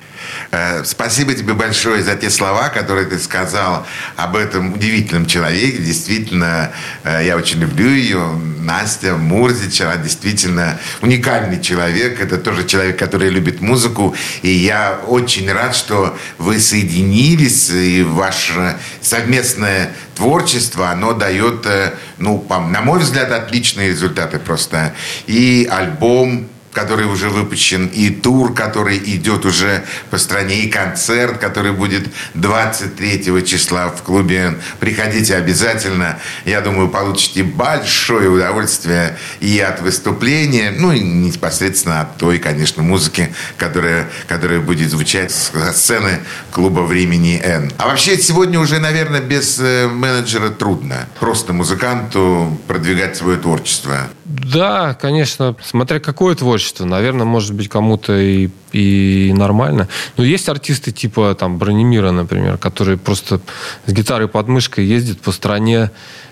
Э, 0.51 0.85
Спасибо 0.85 1.35
тебе 1.35 1.55
большое 1.55 2.03
за 2.03 2.17
те 2.17 2.31
слова, 2.31 2.69
которые 2.69 3.07
ты 3.07 3.19
сказал 3.19 3.87
об 4.17 4.37
этом 4.37 4.75
удивительном 4.75 5.27
человеке. 5.27 5.79
Действительно, 5.79 6.73
э, 7.05 7.23
я 7.25 7.37
очень 7.37 7.61
люблю 7.61 7.89
ее. 7.89 8.27
Настя 8.61 9.15
Мурзич, 9.15 9.81
она 9.81 9.97
действительно 9.97 10.79
уникальный 11.01 11.61
человек. 11.61 12.21
Это 12.21 12.37
тоже 12.37 12.65
человек, 12.65 12.99
который 12.99 13.31
любит 13.31 13.61
музыку. 13.61 14.15
И 14.43 14.51
я 14.51 14.99
очень 15.07 15.51
рад, 15.53 15.77
что 15.77 16.17
вы 16.39 16.59
соединились, 16.59 17.71
и 17.71 18.03
ваше 18.03 18.77
совместное 19.01 19.93
творчество, 20.17 20.91
оно 20.91 21.13
дает, 21.13 21.67
э, 21.67 21.95
ну, 22.19 22.45
на 22.49 22.81
мой 22.81 23.01
взгляд, 23.01 23.31
отличные 23.31 23.91
результаты 23.91 24.39
просто. 24.39 24.95
И 25.27 25.69
альбом 25.71 26.49
который 26.77 27.07
уже 27.07 27.31
выпущен, 27.31 27.87
и 27.87 28.11
тур, 28.11 28.53
который 28.53 28.99
идет 28.99 29.47
уже 29.47 29.83
по 30.11 30.19
стране, 30.19 30.61
и 30.61 30.69
концерт, 30.69 31.39
который 31.39 31.73
будет 31.73 32.07
23 32.35 33.47
числа 33.47 33.89
в 33.89 34.03
клубе. 34.03 34.59
Приходите 34.79 35.37
обязательно. 35.37 36.19
Я 36.45 36.61
думаю, 36.61 36.89
получите 36.89 37.45
большое 37.45 38.29
удовольствие 38.29 39.17
и 39.41 39.59
от 39.59 39.81
выступления, 39.81 40.71
ну 40.71 40.93
и 40.93 41.01
непосредственно 41.01 42.03
от 42.03 42.19
той, 42.19 42.39
конечно, 42.39 42.83
музыки, 42.83 43.35
которая, 43.57 44.11
которая 44.29 44.61
будет 44.61 44.91
звучать 44.91 45.33
со 45.33 45.73
сцены 45.73 46.21
клуба 46.51 46.81
«Времени 46.81 47.41
Н». 47.43 47.73
А 47.79 47.87
вообще 47.87 48.19
сегодня 48.19 48.61
уже, 48.61 48.81
наверное, 48.81 49.23
без 49.23 49.59
э, 49.59 49.89
менеджера 49.89 50.51
трудно. 50.51 51.09
Просто 51.21 51.55
музыканту 51.55 52.61
продвигать 52.67 53.17
свое 53.17 53.39
творчество. 53.39 54.09
Да, 54.27 54.95
конечно, 54.95 55.57
смотря 55.65 56.01
какое 56.01 56.35
творчество. 56.35 56.66
Наверное, 56.85 57.27
может 57.27 57.55
быть, 57.55 57.69
кому-то 57.69 58.17
и, 58.19 58.49
и 58.73 59.33
нормально. 59.35 59.89
Но 60.17 60.25
есть 60.25 60.49
артисты 60.49 60.93
типа 60.93 61.37
там 61.39 61.59
Бронемира, 61.59 62.11
например, 62.11 62.59
которые 62.59 62.97
просто 62.99 63.41
с 63.87 63.93
гитарой 63.93 64.29
под 64.29 64.49
мышкой 64.49 64.85
ездят 64.85 65.21
по 65.21 65.33
стране 65.33 65.91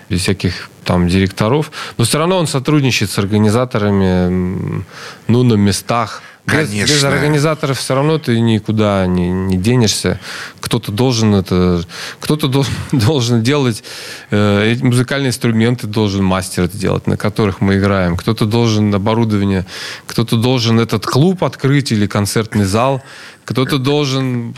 без 0.09 0.21
всяких 0.21 0.69
там 0.83 1.07
директоров. 1.07 1.71
Но 1.97 2.03
все 2.03 2.19
равно 2.19 2.37
он 2.37 2.47
сотрудничает 2.47 3.11
с 3.11 3.17
организаторами, 3.17 4.83
ну, 5.27 5.43
на 5.43 5.53
местах. 5.55 6.21
Без, 6.47 6.69
без 6.69 6.87
Конечно. 6.87 7.09
организаторов 7.09 7.79
все 7.79 7.95
равно 7.95 8.19
ты 8.19 8.39
никуда 8.39 9.07
не, 9.07 9.29
не 9.31 9.57
денешься. 9.57 10.19
Кто-то 10.59 10.91
должен 10.91 11.33
это, 11.33 11.83
кто-то 12.19 12.47
дол- 12.47 12.67
должен 12.91 13.41
делать 13.41 13.83
э, 14.29 14.75
музыкальные 14.81 15.29
инструменты, 15.29 15.87
должен 15.87 16.23
мастер 16.23 16.65
это 16.65 16.77
делать, 16.77 17.07
на 17.07 17.17
которых 17.17 17.61
мы 17.61 17.77
играем. 17.77 18.15
Кто-то 18.15 18.45
должен 18.45 18.93
оборудование, 18.93 19.65
кто-то 20.05 20.37
должен 20.37 20.79
этот 20.79 21.07
клуб 21.07 21.43
открыть 21.43 21.91
или 21.91 22.05
концертный 22.05 22.65
зал. 22.65 23.01
Кто-то 23.45 23.77
должен 23.77 24.53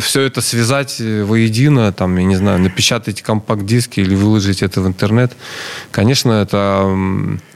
все 0.00 0.22
это 0.22 0.40
связать 0.40 1.00
э, 1.00 1.22
воедино, 1.24 1.92
там, 1.92 2.16
я 2.16 2.24
не 2.24 2.36
знаю, 2.36 2.58
напечатать 2.58 3.22
компакт-диски 3.22 4.00
или 4.00 4.14
выложить 4.16 4.62
это 4.62 4.80
в 4.80 4.88
интернет. 4.88 5.32
Конечно, 5.92 6.32
это 6.32 6.92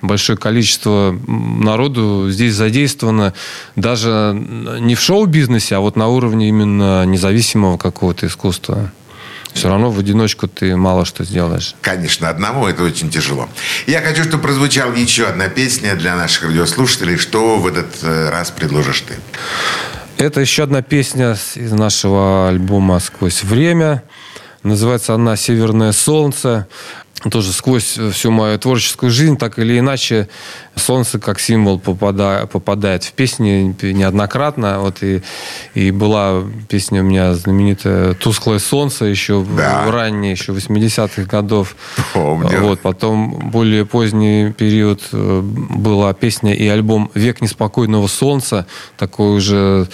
большое 0.00 0.38
количество 0.38 1.18
народу 1.26 2.30
здесь 2.30 2.54
задействовано 2.54 3.34
даже 3.74 4.32
не 4.80 4.94
в 4.94 5.00
шоу-бизнесе, 5.00 5.76
а 5.76 5.80
вот 5.80 5.96
на 5.96 6.06
уровне 6.08 6.48
именно 6.48 7.04
независимого 7.04 7.78
какого-то 7.78 8.26
искусства. 8.26 8.92
Все 9.56 9.70
равно 9.70 9.90
в 9.90 9.98
одиночку 9.98 10.48
ты 10.48 10.76
мало 10.76 11.06
что 11.06 11.24
сделаешь. 11.24 11.74
Конечно, 11.80 12.28
одному 12.28 12.66
это 12.66 12.82
очень 12.82 13.08
тяжело. 13.08 13.48
Я 13.86 14.02
хочу, 14.02 14.22
чтобы 14.22 14.42
прозвучала 14.42 14.92
еще 14.92 15.24
одна 15.24 15.48
песня 15.48 15.96
для 15.96 16.14
наших 16.14 16.44
радиослушателей. 16.44 17.16
Что 17.16 17.56
в 17.56 17.66
этот 17.66 17.86
э, 18.02 18.28
раз 18.28 18.50
предложишь 18.50 19.00
ты? 19.00 19.14
Это 20.18 20.40
еще 20.40 20.62
одна 20.62 20.80
песня 20.80 21.36
из 21.56 21.72
нашего 21.72 22.48
альбома 22.48 22.98
«Сквозь 23.00 23.42
время». 23.42 24.02
Называется 24.62 25.12
она 25.12 25.36
«Северное 25.36 25.92
солнце». 25.92 26.66
Тоже 27.30 27.52
сквозь 27.52 27.98
всю 28.12 28.30
мою 28.30 28.58
творческую 28.58 29.10
жизнь, 29.10 29.38
так 29.38 29.58
или 29.58 29.78
иначе, 29.78 30.28
солнце 30.76 31.18
как 31.18 31.40
символ 31.40 31.78
попада- 31.80 32.46
попадает 32.46 33.04
в 33.04 33.12
песни 33.14 33.74
неоднократно. 33.82 34.80
Вот 34.80 35.02
и, 35.02 35.22
и 35.74 35.90
была 35.90 36.42
песня 36.68 37.00
у 37.00 37.04
меня 37.04 37.34
знаменитая 37.34 38.12
«Тусклое 38.14 38.58
солнце» 38.58 39.06
еще 39.06 39.38
в- 39.40 39.56
Да. 39.56 39.86
в 39.86 39.90
ранние, 39.90 40.32
еще 40.32 40.52
80-х 40.52 41.22
годов. 41.24 41.74
Помню. 42.12 42.60
Вот, 42.60 42.80
потом 42.80 43.50
более 43.50 43.86
поздний 43.86 44.52
период 44.52 45.00
э, 45.12 45.40
была 45.42 46.12
песня 46.12 46.54
и 46.54 46.68
альбом 46.68 47.10
«Век 47.14 47.40
неспокойного 47.40 48.08
солнца», 48.08 48.66
такой 48.98 49.36
уже 49.38 49.88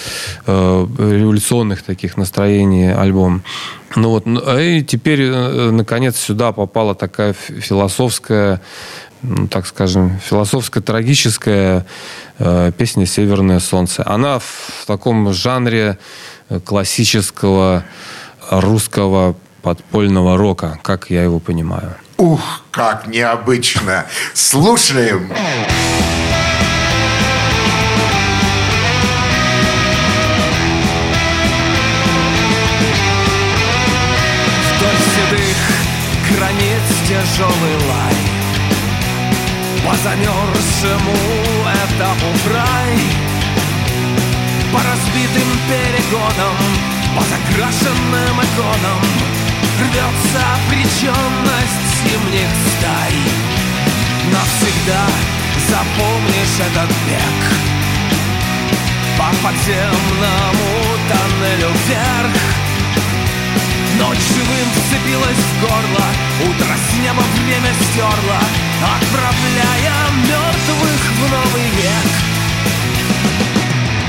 э, 0.46 0.86
революционных 0.98 1.82
таких 1.82 2.16
настроений 2.16 2.92
альбом. 2.92 3.42
Ну 3.94 4.08
вот, 4.08 4.24
а 4.26 4.58
и 4.58 4.82
теперь, 4.82 5.20
э, 5.22 5.70
наконец, 5.70 6.16
сюда 6.16 6.52
попала 6.52 6.94
такая 7.12 7.34
философская, 7.34 8.60
ну, 9.20 9.46
так 9.46 9.66
скажем, 9.66 10.18
философская, 10.18 10.82
трагическая 10.82 11.84
э, 12.38 12.72
песня 12.76 13.04
«Северное 13.04 13.60
солнце». 13.60 14.02
Она 14.06 14.38
в 14.38 14.84
таком 14.86 15.32
жанре 15.32 15.98
э, 16.48 16.58
классического 16.60 17.84
русского 18.50 19.36
подпольного 19.60 20.38
рока, 20.38 20.78
как 20.82 21.10
я 21.10 21.22
его 21.22 21.38
понимаю. 21.38 21.94
Ух, 22.16 22.40
как 22.70 23.06
необычно. 23.06 24.06
Слушаем. 24.32 25.28
Вдоль 25.28 25.91
тяжелый 37.22 37.76
лай. 37.88 38.16
По 39.84 39.94
замерзшему 39.96 41.16
этапу 41.84 42.26
в 42.32 42.46
По 44.72 44.78
разбитым 44.78 45.50
перегонам 45.68 46.56
По 47.16 47.22
закрашенным 47.22 48.40
иконам 48.40 49.02
Рвется 49.80 50.42
обреченность 50.54 51.86
зимних 52.02 52.50
стай. 52.78 53.14
Навсегда 54.32 55.04
запомнишь 55.68 56.60
этот 56.70 56.90
бег 57.06 57.40
По 59.18 59.28
подземному 59.42 60.70
тоннелю 61.08 61.70
вверх 61.86 62.61
Ночь 64.02 64.18
живым 64.34 64.68
вцепилась 64.74 65.38
в 65.38 65.60
горло 65.60 66.06
Утро 66.42 66.74
с 66.74 66.98
неба 66.98 67.22
время 67.38 67.72
стерло 67.72 68.40
Отправляя 68.96 70.10
мертвых 70.26 71.02
в 71.18 71.30
новый 71.30 71.68
век. 71.78 72.10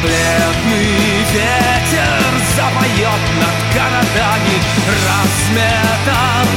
Бледный 0.02 1.24
ветер 1.32 2.34
запоет 2.56 3.24
над 3.38 3.58
городами 3.76 4.58
Разметав 5.06 6.48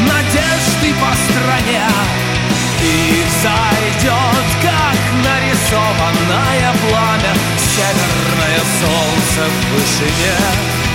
надежды 0.00 0.94
по 0.98 1.12
стране. 1.28 1.86
И 2.80 3.24
взойдет, 3.28 4.46
как 4.62 4.98
нарисованное 5.22 6.72
пламя 6.88 7.34
Северное 7.58 8.60
солнце 8.80 9.50
в 9.50 9.74
вышине 9.74 10.85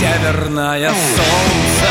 Северное 0.00 0.88
солнце. 0.88 1.90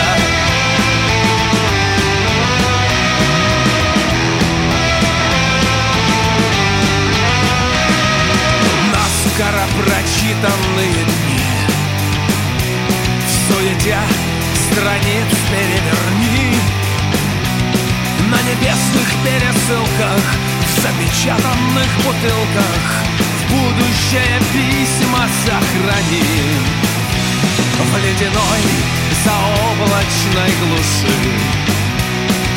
Наскоро 8.91 9.63
прочитанные 9.77 11.03
дни. 11.05 11.45
В 13.27 13.53
суете 13.53 13.99
страниц 14.71 15.29
переверни. 15.51 16.57
На 18.31 18.41
небесных 18.41 19.07
пересылках 19.23 20.23
В 20.65 20.81
запечатанных 20.81 21.89
бутылках 21.97 23.03
В 23.37 23.51
будущее 23.51 24.39
письма 24.51 25.27
сохрани 25.45 26.88
в 27.83 27.97
ледяной 27.97 28.61
заоблачной 29.23 30.51
глуши. 30.61 31.15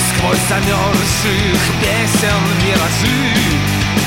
Сквозь 0.09 0.39
замерзших 0.49 1.61
песен 1.81 2.43
миражи. 2.63 4.03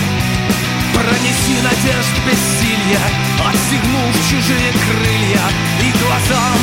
Пронеси 0.93 1.61
надежд 1.61 2.15
бессилья 2.25 3.03
Отстегнув 3.45 4.15
чужие 4.29 4.71
крылья 4.71 5.41
И 5.81 5.91
глазам 5.99 6.59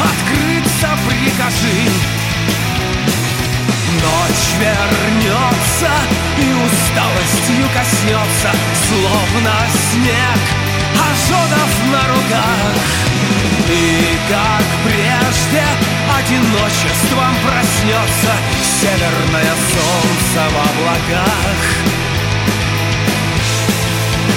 открыться 0.00 0.98
прикажи. 1.06 1.90
Ночь 4.00 4.48
вернется 4.58 5.92
и 6.38 6.52
усталостью 6.64 7.68
коснется 7.74 8.50
Словно 8.88 9.54
снег 9.92 10.40
ожогов 10.98 11.92
на 11.92 12.08
руках 12.08 13.13
И 13.68 14.18
как 14.28 14.64
прежде 14.84 15.64
одиночеством 16.16 17.34
проснется 17.42 18.32
Северное 18.80 19.54
солнце 19.72 20.50
в 20.50 20.56
облаках. 20.56 21.60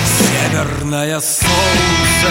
Северное 0.06 1.20
солнце 1.20 2.30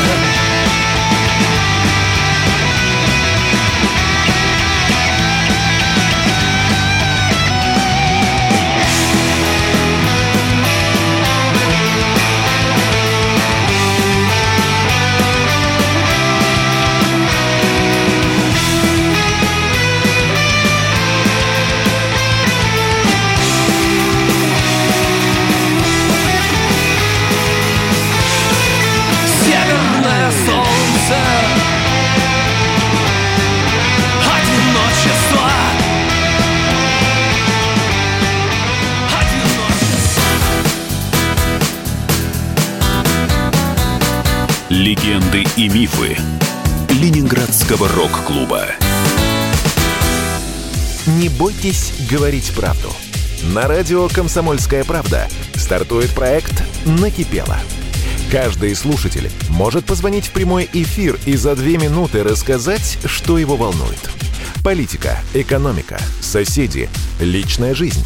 Легенды 45.07 45.44
и 45.57 45.68
мифы 45.68 46.16
Ленинградского 46.90 47.88
рок-клуба. 47.90 48.66
Не 51.07 51.28
бойтесь 51.28 51.92
говорить 52.11 52.52
правду. 52.57 52.92
На 53.54 53.68
радио 53.68 54.09
«Комсомольская 54.09 54.82
правда» 54.82 55.28
стартует 55.54 56.11
проект 56.11 56.61
«Накипело». 56.84 57.57
Каждый 58.32 58.74
слушатель 58.74 59.30
может 59.48 59.84
позвонить 59.84 60.26
в 60.26 60.32
прямой 60.32 60.68
эфир 60.72 61.16
и 61.24 61.36
за 61.36 61.54
две 61.54 61.78
минуты 61.78 62.24
рассказать, 62.24 62.98
что 63.04 63.38
его 63.38 63.54
волнует. 63.54 64.11
Политика, 64.64 65.20
экономика, 65.34 66.00
соседи, 66.20 66.90
личная 67.20 67.76
жизнь. 67.76 68.04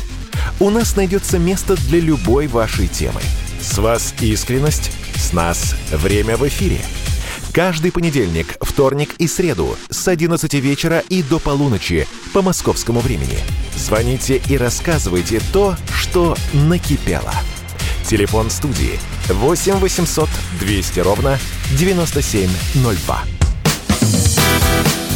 У 0.59 0.68
нас 0.68 0.96
найдется 0.96 1.38
место 1.38 1.76
для 1.88 1.98
любой 1.98 2.46
вашей 2.46 2.88
темы. 2.88 3.22
С 3.61 3.79
вас 3.79 4.15
искренность, 4.21 4.91
с 5.17 5.33
нас 5.33 5.75
время 5.91 6.37
в 6.37 6.47
эфире. 6.49 6.81
Каждый 7.53 7.93
понедельник, 7.93 8.57
вторник 8.61 9.15
и 9.19 9.27
среду 9.27 9.77
с 9.91 10.09
11 10.09 10.55
вечера 10.55 11.01
и 11.09 11.23
до 11.23 11.39
полуночи 11.39 12.07
по 12.33 12.43
московскому 12.43 13.01
времени. 13.01 13.39
Звоните 13.77 14.41
и 14.49 14.57
рассказывайте 14.57 15.41
то, 15.53 15.77
что 15.95 16.37
накипело. 16.53 17.35
Телефон 18.05 18.51
студии 18.51 18.99
8 19.29 19.75
800 19.75 20.29
200 20.61 21.01
ровно 21.01 21.39
9702. 21.79 23.23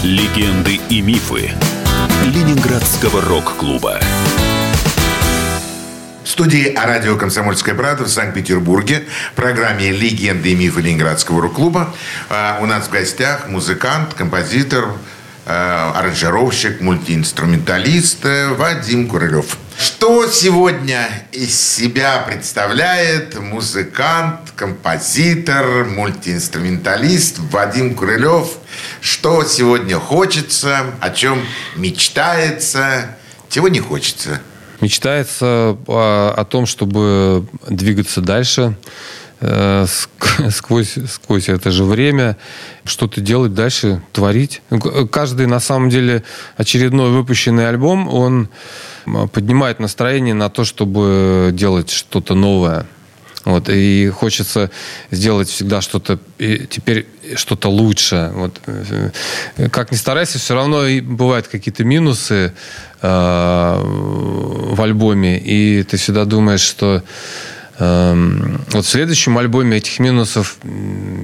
Легенды 0.03 0.81
и 0.91 1.01
мифы 1.01 1.51
Ленинградского 2.25 3.23
рок-клуба. 3.23 4.01
Студии 6.35 6.75
радио 6.77 7.17
«Комсомольская 7.17 7.77
правда» 7.77 8.03
в 8.03 8.09
Санкт-Петербурге 8.09 9.05
в 9.31 9.37
программе 9.37 9.93
«Легенды 9.93 10.51
и 10.51 10.57
мифы 10.57 10.81
Ленинградского 10.81 11.41
рок-клуба». 11.41 11.95
А, 12.29 12.59
У 12.61 12.67
нас 12.67 12.89
в 12.89 12.91
гостях 12.91 13.47
музыкант, 13.47 14.15
композитор, 14.15 14.97
э, 15.47 15.53
аранжировщик, 15.53 16.81
мультиинструменталист 16.81 18.25
э, 18.25 18.49
Вадим 18.49 19.07
Курылев. 19.07 19.57
Что 19.79 20.27
сегодня 20.29 21.07
из 21.31 21.57
себя 21.57 22.19
представляет 22.27 23.39
музыкант, 23.41 24.41
композитор, 24.57 25.85
мультиинструменталист 25.85 27.39
Вадим 27.53 27.95
Курылев? 27.95 28.49
Что 29.01 29.45
сегодня 29.45 30.01
хочется, 30.01 30.87
о 30.99 31.11
чем 31.11 31.41
мечтается, 31.77 33.17
чего 33.49 33.69
не 33.69 33.79
хочется? 33.79 34.41
Мечтается 34.85 35.79
о, 35.87 36.35
о 36.37 36.45
том, 36.45 36.67
чтобы 36.67 37.47
двигаться 37.67 38.21
дальше 38.21 38.77
э, 39.41 39.87
ск- 39.87 40.51
сквозь, 40.55 40.99
сквозь 41.09 41.49
это 41.49 41.71
же 41.71 41.85
время, 41.85 42.37
что-то 42.85 43.23
делать 43.23 43.55
дальше, 43.55 44.03
творить. 44.13 44.61
Ну, 44.69 45.09
Каждый, 45.09 45.47
на 45.47 45.59
самом 45.59 45.89
деле, 45.89 46.23
очередной 46.59 47.13
выпущенный 47.13 47.67
альбом, 47.67 48.13
он 48.13 48.51
поднимает 49.33 49.81
настроение 49.81 50.35
на 50.35 50.51
то, 50.51 50.65
чтобы 50.65 51.49
делать 51.55 51.89
что-то 51.89 52.35
новое. 52.35 52.87
Вот, 53.45 53.69
и 53.69 54.09
хочется 54.09 54.71
сделать 55.11 55.49
всегда 55.49 55.83
что-то, 55.83 56.19
теперь 56.39 57.07
что-то 57.37 57.69
лучше. 57.69 58.31
Вот, 58.35 58.61
э, 58.67 59.11
как 59.71 59.93
ни 59.93 59.97
старайся, 59.97 60.39
все 60.39 60.55
равно 60.55 60.87
и 60.87 61.01
бывают 61.03 61.49
какие-то 61.49 61.85
минусы 61.85 62.55
э, 63.03 64.34
в 64.75 64.83
альбоме, 64.83 65.39
и 65.39 65.83
ты 65.83 65.97
всегда 65.97 66.25
думаешь, 66.25 66.61
что 66.61 67.03
эм, 67.79 68.61
вот 68.73 68.85
в 68.85 68.89
следующем 68.89 69.39
альбоме 69.39 69.79
этих 69.79 69.99
минусов 69.99 70.59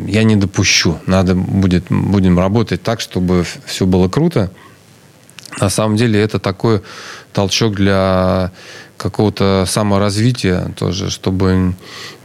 я 0.06 0.22
не 0.22 0.36
допущу. 0.36 0.98
Надо 1.06 1.34
будет, 1.34 1.84
будем 1.88 2.38
работать 2.38 2.82
так, 2.82 3.00
чтобы 3.00 3.44
все 3.66 3.86
было 3.86 4.08
круто. 4.08 4.50
На 5.60 5.68
самом 5.68 5.96
деле 5.96 6.20
это 6.20 6.38
такой 6.38 6.80
толчок 7.32 7.74
для 7.74 8.52
какого-то 8.96 9.64
саморазвития 9.66 10.72
тоже, 10.76 11.10
чтобы 11.10 11.74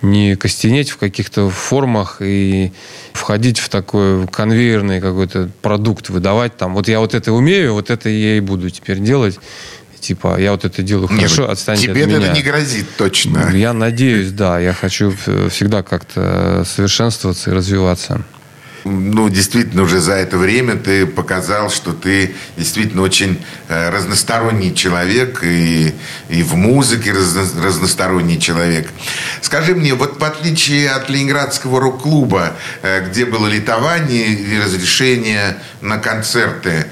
не 0.02 0.36
костенеть 0.36 0.90
в 0.90 0.98
каких-то 0.98 1.50
формах 1.50 2.18
и 2.20 2.74
входить 3.14 3.60
в 3.60 3.70
такой 3.70 4.28
конвейерный 4.28 5.00
какой-то 5.00 5.50
продукт, 5.62 6.10
выдавать 6.10 6.58
там. 6.58 6.74
Вот 6.74 6.90
я 6.90 7.00
вот 7.00 7.14
это 7.14 7.32
умею, 7.32 7.74
вот 7.74 7.90
это 7.90 8.10
я 8.10 8.38
и 8.38 8.42
буду 8.42 8.70
теперь 8.70 9.00
делать. 9.00 9.40
Типа, 10.00 10.40
я 10.40 10.52
вот 10.52 10.66
это 10.66 10.84
делаю 10.84 11.10
Не, 11.12 11.18
хорошо, 11.18 11.44
ну, 11.44 11.52
отстаньте 11.52 11.88
тебе 11.88 12.04
от 12.04 12.08
меня. 12.08 12.18
это 12.20 12.32
не 12.36 12.42
грозит 12.42 12.86
точно. 12.98 13.50
Я 13.54 13.74
надеюсь, 13.74 14.32
да. 14.32 14.60
Я 14.60 14.74
хочу 14.74 15.14
э, 15.26 15.50
всегда 15.50 15.82
как-то 15.84 16.64
совершенствоваться 16.66 17.50
и 17.50 17.54
развиваться. 17.54 18.22
Ну, 18.88 19.30
действительно, 19.30 19.82
уже 19.82 20.00
за 20.00 20.14
это 20.14 20.38
время 20.38 20.76
ты 20.76 21.08
показал, 21.08 21.72
что 21.72 21.92
ты 21.92 22.36
действительно 22.56 23.02
очень 23.02 23.44
э, 23.68 23.90
разносторонний 23.90 24.76
человек 24.76 25.40
и, 25.44 25.92
и 26.30 26.44
в 26.44 26.54
музыке 26.54 27.10
разно- 27.10 27.64
разносторонний 27.66 28.40
человек. 28.40 28.88
Скажи 29.42 29.74
мне, 29.74 29.96
вот 29.96 30.20
в 30.20 30.24
отличие 30.24 30.92
от 30.92 31.10
Ленинградского 31.10 31.82
рок-клуба, 31.82 32.52
э, 32.84 33.08
где 33.10 33.26
было 33.26 33.48
литование 33.48 34.28
и 34.28 34.60
разрешение 34.60 35.58
на 35.82 35.98
концерты, 35.98 36.86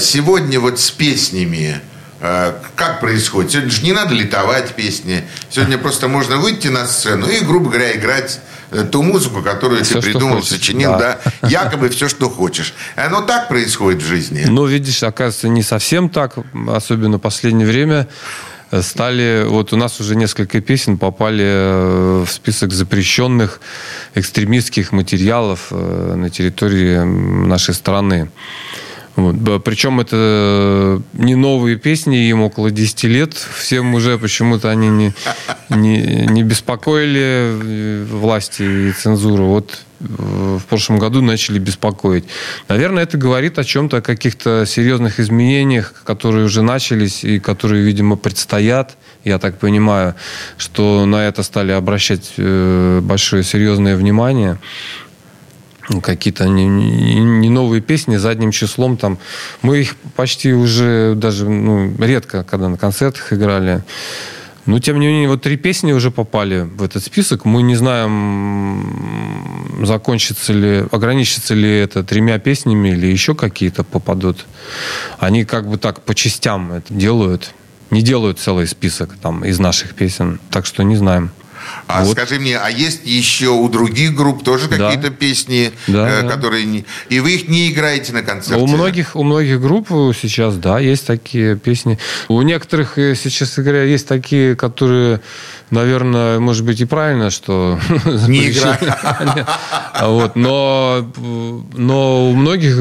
сегодня 0.00 0.58
вот 0.60 0.80
с 0.80 0.90
песнями 0.90 1.80
как 2.20 3.00
происходит? 3.00 3.52
Сегодня 3.52 3.70
же 3.70 3.82
не 3.82 3.92
надо 3.92 4.14
литовать 4.14 4.74
песни. 4.74 5.24
Сегодня 5.50 5.78
просто 5.78 6.08
можно 6.08 6.38
выйти 6.38 6.68
на 6.68 6.86
сцену 6.86 7.26
и, 7.28 7.40
грубо 7.44 7.70
говоря, 7.70 7.94
играть 7.96 8.40
э, 8.70 8.84
ту 8.90 9.02
музыку, 9.02 9.42
которую 9.42 9.84
Всё, 9.84 10.00
ты 10.00 10.12
придумал, 10.12 10.36
хочешь, 10.36 10.50
сочинил, 10.50 10.92
да. 10.92 11.18
да. 11.42 11.48
Якобы 11.48 11.88
все, 11.90 12.08
что 12.08 12.30
хочешь. 12.30 12.74
Оно 12.96 13.20
так 13.20 13.48
происходит 13.48 14.02
в 14.02 14.06
жизни. 14.06 14.44
Но, 14.48 14.66
видишь, 14.66 15.02
оказывается, 15.02 15.48
не 15.48 15.62
совсем 15.62 16.08
так. 16.08 16.36
Особенно 16.68 17.18
в 17.18 17.20
последнее 17.20 17.66
время 17.66 18.08
э, 18.70 18.82
стали... 18.82 19.44
Вот 19.46 19.72
у 19.72 19.76
нас 19.76 20.00
уже 20.00 20.16
несколько 20.16 20.60
песен 20.60 20.96
попали 20.96 21.44
э, 21.44 22.24
в 22.26 22.32
список 22.32 22.72
запрещенных 22.72 23.60
экстремистских 24.14 24.92
материалов 24.92 25.66
э, 25.70 26.14
на 26.16 26.30
территории 26.30 26.98
нашей 27.46 27.74
страны. 27.74 28.30
Вот. 29.16 29.64
Причем 29.64 29.98
это 29.98 31.00
не 31.14 31.34
новые 31.34 31.76
песни, 31.76 32.28
им 32.28 32.42
около 32.42 32.70
10 32.70 33.04
лет. 33.04 33.34
Всем 33.34 33.94
уже 33.94 34.18
почему-то 34.18 34.70
они 34.70 34.88
не, 34.88 35.12
не, 35.70 36.26
не 36.26 36.42
беспокоили 36.42 37.20
э, 37.20 38.04
власти 38.10 38.62
и 38.62 38.92
цензуру. 38.92 39.46
Вот 39.46 39.78
э, 40.00 40.58
в 40.60 40.64
прошлом 40.68 40.98
году 40.98 41.22
начали 41.22 41.58
беспокоить. 41.58 42.24
Наверное, 42.68 43.04
это 43.04 43.16
говорит 43.16 43.58
о 43.58 43.64
чем-то, 43.64 43.98
о 43.98 44.00
каких-то 44.02 44.66
серьезных 44.66 45.18
изменениях, 45.18 45.94
которые 46.04 46.44
уже 46.44 46.60
начались 46.60 47.24
и 47.24 47.40
которые, 47.40 47.82
видимо, 47.84 48.16
предстоят. 48.16 48.98
Я 49.24 49.38
так 49.38 49.58
понимаю, 49.58 50.14
что 50.58 51.06
на 51.06 51.26
это 51.26 51.42
стали 51.42 51.72
обращать 51.72 52.34
э, 52.36 53.00
большое 53.02 53.42
серьезное 53.42 53.96
внимание 53.96 54.58
какие-то 56.02 56.48
не, 56.48 56.66
не- 56.66 57.48
новые 57.48 57.80
песни 57.80 58.16
задним 58.16 58.50
числом 58.50 58.96
там. 58.96 59.18
Мы 59.62 59.78
их 59.78 59.96
почти 60.14 60.52
уже 60.52 61.14
даже 61.16 61.48
ну, 61.48 61.94
редко 61.98 62.44
когда 62.44 62.68
на 62.68 62.76
концертах 62.76 63.32
играли. 63.32 63.82
Но 64.66 64.80
тем 64.80 64.98
не 64.98 65.06
менее 65.06 65.28
вот 65.28 65.42
три 65.42 65.56
песни 65.56 65.92
уже 65.92 66.10
попали 66.10 66.62
в 66.62 66.82
этот 66.82 67.04
список. 67.04 67.44
Мы 67.44 67.62
не 67.62 67.76
знаем 67.76 68.84
закончится 69.86 70.52
ли 70.52 70.84
ограничится 70.90 71.54
ли 71.54 71.70
это 71.70 72.02
тремя 72.02 72.38
песнями 72.38 72.88
или 72.88 73.06
еще 73.06 73.34
какие-то 73.36 73.84
попадут. 73.84 74.44
Они 75.18 75.44
как 75.44 75.68
бы 75.68 75.78
так 75.78 76.02
по 76.02 76.14
частям 76.14 76.72
это 76.72 76.92
делают. 76.92 77.54
Не 77.90 78.02
делают 78.02 78.40
целый 78.40 78.66
список 78.66 79.16
там 79.22 79.44
из 79.44 79.60
наших 79.60 79.94
песен. 79.94 80.40
Так 80.50 80.66
что 80.66 80.82
не 80.82 80.96
знаем 80.96 81.30
А 81.86 82.02
Вот. 82.04 82.12
скажи 82.12 82.38
мне, 82.38 82.58
а 82.58 82.68
есть 82.70 83.00
еще 83.04 83.48
у 83.50 83.68
других 83.68 84.14
групп 84.14 84.44
тоже 84.44 84.68
Да. 84.68 84.76
какие-то 84.76 85.10
песни, 85.10 85.72
Да, 85.86 86.08
э, 86.08 86.22
да. 86.22 86.28
которые 86.30 86.64
не... 86.64 86.84
И 87.08 87.20
вы 87.20 87.32
их 87.34 87.48
не 87.48 87.70
играете 87.70 88.12
на 88.12 88.22
концерте? 88.22 88.62
У 88.62 88.66
многих, 88.66 89.14
у 89.16 89.22
многих 89.22 89.60
групп 89.60 89.88
сейчас, 90.20 90.56
да, 90.56 90.78
есть 90.78 91.06
такие 91.06 91.56
песни. 91.56 91.98
У 92.28 92.40
некоторых, 92.42 92.98
э, 92.98 93.14
сейчас 93.14 93.56
говоря, 93.58 93.84
есть 93.84 94.08
такие, 94.08 94.56
которые, 94.56 95.20
наверное, 95.70 96.38
может 96.38 96.64
быть 96.64 96.80
и 96.80 96.84
правильно, 96.84 97.30
что 97.30 97.78
Не 98.28 98.50
запрещены. 98.52 99.46
Вот, 100.02 100.36
но, 100.36 101.10
но 101.74 102.28
у 102.30 102.34
многих 102.34 102.76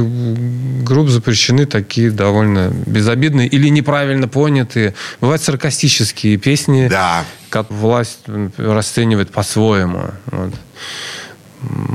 групп 0.83 1.07
запрещены 1.07 1.65
такие 1.65 2.11
довольно 2.11 2.71
безобидные 2.85 3.47
или 3.47 3.69
неправильно 3.69 4.27
понятые. 4.27 4.95
Бывают 5.21 5.41
саркастические 5.41 6.35
песни, 6.37 6.87
Да. 6.89 7.23
как 7.49 7.71
власть 7.71 8.19
расценивает 8.57 9.31
по-своему. 9.31 10.01
Вот. 10.25 10.53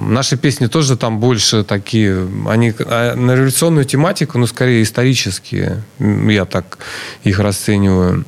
Наши 0.01 0.37
песни 0.39 0.67
тоже 0.67 0.97
там 0.97 1.21
больше 1.21 1.65
такие, 1.65 2.27
они 2.49 2.73
а, 2.81 3.15
на 3.15 3.33
революционную 3.35 3.85
тематику, 3.85 4.39
ну, 4.39 4.47
скорее 4.47 4.83
исторические, 4.83 5.83
я 5.99 6.45
так 6.47 6.79
их 7.25 7.39
расцениваю. 7.39 8.25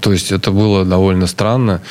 То 0.00 0.12
есть 0.12 0.32
это 0.32 0.50
было 0.50 0.84
довольно 0.84 1.26
странно, 1.26 1.82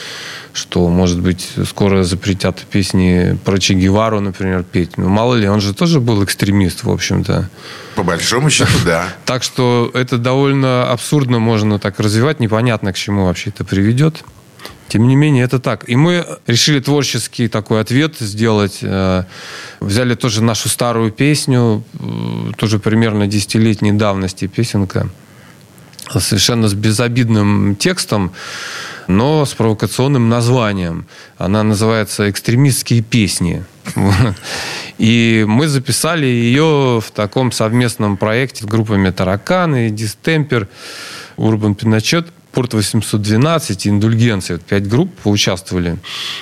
что, 0.53 0.89
может 0.89 1.19
быть, 1.19 1.49
скоро 1.67 2.03
запретят 2.03 2.59
песни 2.59 3.37
про 3.43 3.57
Че 3.57 3.73
Гевару, 3.73 4.19
например, 4.19 4.63
петь. 4.63 4.97
Ну, 4.97 5.09
мало 5.09 5.35
ли, 5.35 5.47
он 5.47 5.61
же 5.61 5.73
тоже 5.73 5.99
был 5.99 6.23
экстремист, 6.23 6.83
в 6.83 6.89
общем-то. 6.89 7.49
По 7.95 8.03
большому 8.03 8.49
счету, 8.49 8.71
да. 8.85 9.05
Так 9.25 9.43
что 9.43 9.91
это 9.93 10.17
довольно 10.17 10.89
абсурдно 10.91 11.39
можно 11.39 11.79
так 11.79 11.99
развивать, 11.99 12.39
непонятно, 12.39 12.93
к 12.93 12.97
чему 12.97 13.25
вообще 13.25 13.49
это 13.49 13.63
приведет. 13.63 14.23
Тем 14.91 15.07
не 15.07 15.15
менее, 15.15 15.45
это 15.45 15.59
так. 15.59 15.89
И 15.89 15.95
мы 15.95 16.25
решили 16.47 16.81
творческий 16.81 17.47
такой 17.47 17.79
ответ 17.79 18.15
сделать. 18.19 18.79
Э, 18.81 19.23
Взяли 19.79 20.15
тоже 20.15 20.43
нашу 20.43 20.67
старую 20.67 21.11
песню, 21.11 21.85
э, 21.93 22.51
тоже 22.57 22.77
примерно 22.77 23.25
десятилетней 23.25 23.93
давности 23.93 24.47
песенка, 24.47 25.07
совершенно 26.09 26.67
с 26.67 26.73
безобидным 26.73 27.75
текстом, 27.75 28.33
но 29.07 29.45
с 29.45 29.53
провокационным 29.53 30.29
названием. 30.29 31.05
Она 31.37 31.63
называется 31.63 32.29
«Экстремистские 32.29 33.01
песни». 33.01 33.63
И 34.97 35.45
мы 35.47 35.67
записали 35.67 36.25
ее 36.25 37.01
в 37.03 37.11
таком 37.11 37.51
совместном 37.51 38.17
проекте 38.17 38.63
с 38.63 38.67
группами 38.67 39.09
«Тараканы», 39.09 39.89
«Дистемпер», 39.89 40.67
«Урбан 41.37 41.75
Пиночет», 41.75 42.27
Порт 42.51 42.73
812 42.73 43.85
и 43.85 43.89
Индульгенция. 43.89 44.57
Пять 44.57 44.87
групп 44.87 45.13
поучаствовали, 45.23 45.97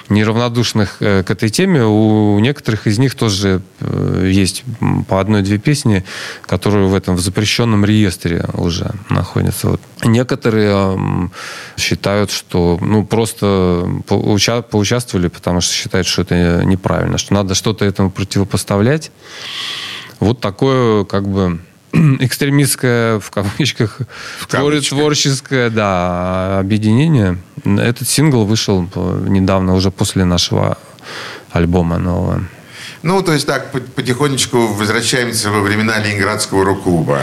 неравнодушных 0.10 0.98
э, 1.02 1.24
к 1.24 1.30
этой 1.30 1.50
теме. 1.50 1.86
У 1.86 2.40
некоторых 2.40 2.88
из 2.88 2.98
них 2.98 3.16
тоже 3.16 3.62
э, 3.80 4.30
есть 4.32 4.64
по 5.08 5.20
одной-две 5.20 5.60
песни, 5.60 6.04
которые 6.42 6.88
в 6.88 6.96
этом 6.96 7.16
в 7.16 7.20
запрещенном 7.20 7.86
реестре 7.86 8.46
уже 8.54 8.92
находятся. 9.10 9.70
Вот. 9.70 9.82
Некоторые 10.04 11.30
считают, 11.78 12.32
что 12.32 12.80
ну, 12.82 13.06
просто 13.06 13.88
поуча- 14.08 14.64
поучаствовали, 14.64 15.28
потому 15.28 15.62
что 15.62 15.74
считают, 15.74 16.08
что 16.08 16.24
это 16.24 16.64
неправильно, 16.66 17.18
что 17.18 17.34
надо 17.34 17.54
что-то 17.54 17.86
этому 17.86 18.10
противопоставлять. 18.10 19.12
Вот 20.20 20.42
такое, 20.42 21.06
как 21.06 21.28
бы, 21.28 21.60
экстремистское, 22.20 23.20
в 23.20 23.30
кавычках, 23.32 23.98
твор- 24.48 24.72
кавычках. 24.72 24.98
творческое, 25.00 25.70
да, 25.70 26.60
объединение. 26.60 27.38
Этот 27.66 28.08
сингл 28.08 28.46
вышел 28.46 28.88
недавно, 29.28 29.76
уже 29.76 29.92
после 29.92 30.26
нашего 30.26 30.78
альбома 31.52 31.98
нового. 31.98 32.44
Ну, 33.02 33.22
то 33.22 33.32
есть 33.32 33.48
так, 33.48 33.72
по- 33.72 33.80
потихонечку 33.80 34.68
возвращаемся 34.68 35.50
во 35.52 35.62
времена 35.62 36.00
Ленинградского 36.00 36.66
рок-клуба. 36.66 37.22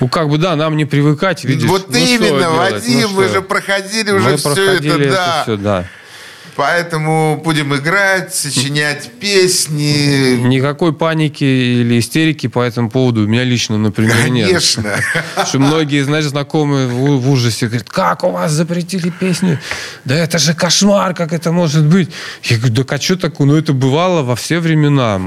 Ну, 0.00 0.08
как 0.08 0.30
бы, 0.30 0.38
да, 0.38 0.56
нам 0.56 0.76
не 0.76 0.86
привыкать, 0.86 1.44
видишь. 1.44 1.68
вот 1.68 1.90
ну, 1.90 1.98
именно, 1.98 2.50
Вадим, 2.50 3.02
ну, 3.02 3.08
мы 3.10 3.24
что? 3.24 3.34
же 3.34 3.42
проходили 3.42 4.10
уже 4.10 4.30
Мы 4.30 4.36
все 4.38 4.54
проходили 4.54 5.06
это, 5.06 5.10
да. 5.14 5.42
все, 5.42 5.56
да. 5.56 5.84
Поэтому 6.58 7.40
будем 7.44 7.72
играть, 7.76 8.34
сочинять 8.34 9.12
песни. 9.20 10.38
Никакой 10.44 10.92
паники 10.92 11.44
или 11.44 12.00
истерики 12.00 12.48
по 12.48 12.64
этому 12.64 12.90
поводу 12.90 13.22
у 13.22 13.26
меня 13.28 13.44
лично, 13.44 13.78
например, 13.78 14.28
нет. 14.28 14.48
Конечно. 14.48 14.96
Что 15.46 15.60
многие, 15.60 16.02
знаешь, 16.02 16.24
знакомые 16.24 16.88
в, 16.88 17.30
ужасе 17.30 17.68
говорят, 17.68 17.88
как 17.88 18.24
у 18.24 18.30
вас 18.30 18.50
запретили 18.50 19.10
песни? 19.10 19.60
Да 20.04 20.16
это 20.16 20.38
же 20.38 20.52
кошмар, 20.52 21.14
как 21.14 21.32
это 21.32 21.52
может 21.52 21.84
быть? 21.84 22.10
Я 22.42 22.56
говорю, 22.56 22.74
да 22.74 22.84
а 22.88 23.00
что 23.00 23.14
такое? 23.14 23.46
Ну, 23.46 23.54
это 23.54 23.72
бывало 23.72 24.24
во 24.24 24.34
все 24.34 24.58
времена. 24.58 25.20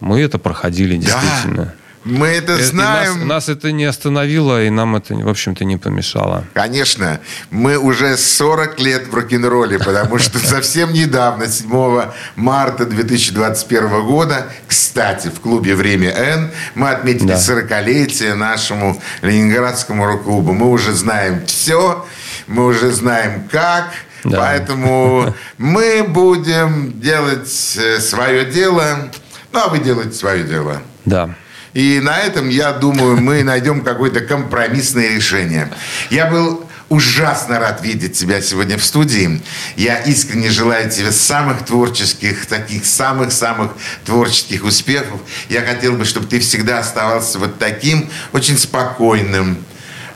Мы 0.00 0.20
это 0.22 0.38
проходили, 0.38 0.96
действительно. 0.96 1.74
Мы 2.04 2.28
это 2.28 2.52
Э, 2.52 2.56
и 2.56 2.60
нас, 2.60 2.68
знаем. 3.08 3.28
нас 3.28 3.48
это 3.50 3.72
не 3.72 3.84
остановило, 3.84 4.64
и 4.64 4.70
нам 4.70 4.96
это, 4.96 5.14
в 5.14 5.28
общем-то, 5.28 5.64
не 5.64 5.76
помешало. 5.76 6.44
Конечно, 6.54 7.20
мы 7.50 7.76
уже 7.76 8.16
40 8.16 8.80
лет 8.80 9.08
в 9.08 9.14
рок-н-ролле, 9.14 9.78
потому 9.78 10.18
что 10.18 10.38
совсем 10.44 10.92
недавно, 10.94 11.46
7 11.48 12.02
марта 12.36 12.86
2021 12.86 14.06
года, 14.06 14.46
кстати, 14.66 15.28
в 15.28 15.40
клубе 15.40 15.74
«Время 15.74 16.10
Н» 16.16 16.50
мы 16.74 16.90
отметили 16.90 17.28
Да. 17.28 17.34
40-летие 17.34 18.34
нашему 18.34 19.00
ленинградскому 19.22 20.06
рок-клубу. 20.06 20.52
Мы 20.52 20.68
уже 20.70 20.92
знаем 20.92 21.44
все, 21.46 22.06
мы 22.46 22.64
уже 22.66 22.90
знаем 22.92 23.46
как, 23.52 23.90
Да. 24.24 24.38
поэтому 24.38 25.34
мы 25.58 26.04
будем 26.08 26.98
делать 26.98 27.48
свое 27.50 28.46
дело, 28.46 29.10
ну, 29.52 29.60
а 29.60 29.68
вы 29.68 29.78
делаете 29.80 30.12
свое 30.14 30.44
дело. 30.44 30.80
Да. 31.04 31.34
И 31.74 32.00
на 32.00 32.18
этом, 32.18 32.48
я 32.48 32.72
думаю, 32.72 33.20
мы 33.20 33.42
найдем 33.42 33.82
какое-то 33.82 34.20
компромиссное 34.20 35.14
решение. 35.14 35.72
Я 36.10 36.26
был 36.26 36.64
ужасно 36.88 37.60
рад 37.60 37.82
видеть 37.82 38.14
тебя 38.14 38.42
сегодня 38.42 38.76
в 38.76 38.84
студии. 38.84 39.40
Я 39.76 39.98
искренне 40.00 40.50
желаю 40.50 40.90
тебе 40.90 41.12
самых 41.12 41.64
творческих, 41.64 42.46
таких 42.46 42.84
самых-самых 42.84 43.72
творческих 44.04 44.64
успехов. 44.64 45.20
Я 45.48 45.62
хотел 45.62 45.92
бы, 45.92 46.04
чтобы 46.04 46.26
ты 46.26 46.40
всегда 46.40 46.80
оставался 46.80 47.38
вот 47.38 47.58
таким 47.58 48.10
очень 48.32 48.58
спокойным, 48.58 49.64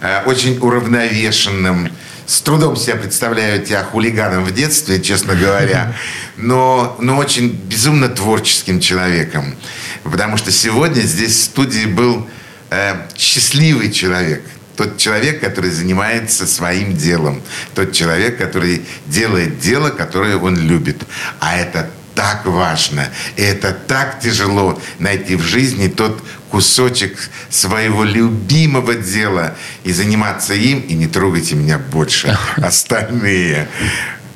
э, 0.00 0.24
очень 0.26 0.59
уравновешенным. 0.59 1.90
С 2.26 2.40
трудом 2.40 2.76
себя 2.76 2.96
представляю 2.96 3.64
тебя 3.64 3.84
хулиганом 3.84 4.44
в 4.44 4.52
детстве, 4.52 5.00
честно 5.00 5.34
говоря, 5.34 5.94
но, 6.36 6.96
но 7.00 7.16
очень 7.18 7.50
безумно 7.50 8.08
творческим 8.08 8.80
человеком. 8.80 9.54
Потому 10.04 10.36
что 10.36 10.50
сегодня 10.50 11.00
здесь 11.02 11.32
в 11.32 11.42
студии 11.44 11.86
был 11.86 12.26
э, 12.70 12.94
счастливый 13.16 13.92
человек. 13.92 14.42
Тот 14.76 14.96
человек, 14.96 15.40
который 15.40 15.70
занимается 15.70 16.46
своим 16.46 16.96
делом. 16.96 17.42
Тот 17.74 17.92
человек, 17.92 18.38
который 18.38 18.82
делает 19.06 19.60
дело, 19.60 19.90
которое 19.90 20.36
он 20.36 20.56
любит. 20.56 21.02
А 21.40 21.56
это 21.56 21.90
так 22.14 22.46
важно. 22.46 23.08
И 23.36 23.42
это 23.42 23.72
так 23.72 24.20
тяжело 24.20 24.80
найти 24.98 25.36
в 25.36 25.42
жизни 25.42 25.88
тот 25.88 26.22
кусочек 26.55 27.18
своего 27.50 28.05
любимого 28.05 28.94
дела 28.94 29.57
и 29.82 29.90
заниматься 29.90 30.55
им, 30.55 30.78
и 30.82 30.94
не 30.94 31.09
трогайте 31.09 31.57
меня 31.57 31.78
больше 31.80 32.38
остальные. 32.57 33.66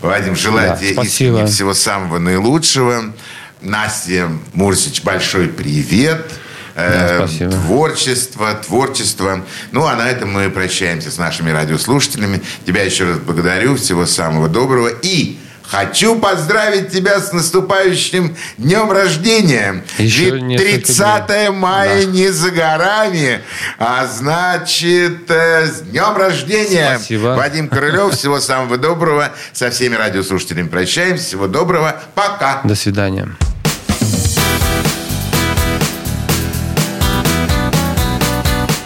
Вадим, 0.02 0.34
желаю 0.34 0.70
Да, 0.70 0.76
тебе 0.76 0.94
спасибо. 0.94 1.46
всего 1.46 1.74
самого 1.74 2.18
наилучшего. 2.18 3.14
Настя 3.62 4.32
Мурсич, 4.52 5.02
большой 5.04 5.46
привет. 5.46 6.28
Да, 6.74 7.18
спасибо. 7.28 7.52
творчества, 7.52 8.54
творчества. 8.66 9.44
Ну, 9.70 9.86
а 9.86 9.94
на 9.94 10.10
этом 10.10 10.32
мы 10.32 10.50
прощаемся 10.50 11.12
с 11.12 11.18
нашими 11.18 11.50
радиослушателями. 11.50 12.42
Тебя 12.66 12.82
еще 12.82 13.04
раз 13.04 13.18
благодарю. 13.18 13.76
Всего 13.76 14.06
самого 14.06 14.48
доброго. 14.48 14.88
И 15.02 15.38
хочу 15.68 16.18
поздравить 16.18 16.90
тебя 16.90 17.20
с 17.20 17.32
наступающим 17.32 18.36
днем 18.56 18.90
рождения. 18.90 19.84
Еще 19.98 20.30
Ведь 20.30 20.42
несколько 20.42 20.72
30 20.86 21.26
дней. 21.26 21.48
мая 21.50 22.04
Да. 22.04 22.10
не 22.10 22.28
за 22.28 22.50
горами. 22.50 23.40
А 23.78 24.06
значит, 24.06 25.30
э, 25.30 25.66
с 25.66 25.80
днем 25.82 26.16
рождения. 26.16 26.96
Спасибо. 26.98 27.34
Вадим 27.36 27.68
Крылев. 27.68 28.12
Всего 28.14 28.40
самого 28.40 28.76
доброго. 28.78 29.30
Со 29.52 29.70
всеми 29.70 29.94
радиослушателями 29.94 30.68
прощаемся. 30.68 31.24
Всего 31.24 31.46
доброго. 31.46 32.00
Пока. 32.14 32.60
До 32.64 32.74
свидания. 32.74 33.28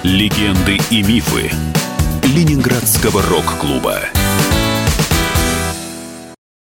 Легенды 0.03 0.79
и 0.91 1.03
мифы 1.03 1.51
Ленинградского 2.25 3.23
рок-клуба. 3.23 4.01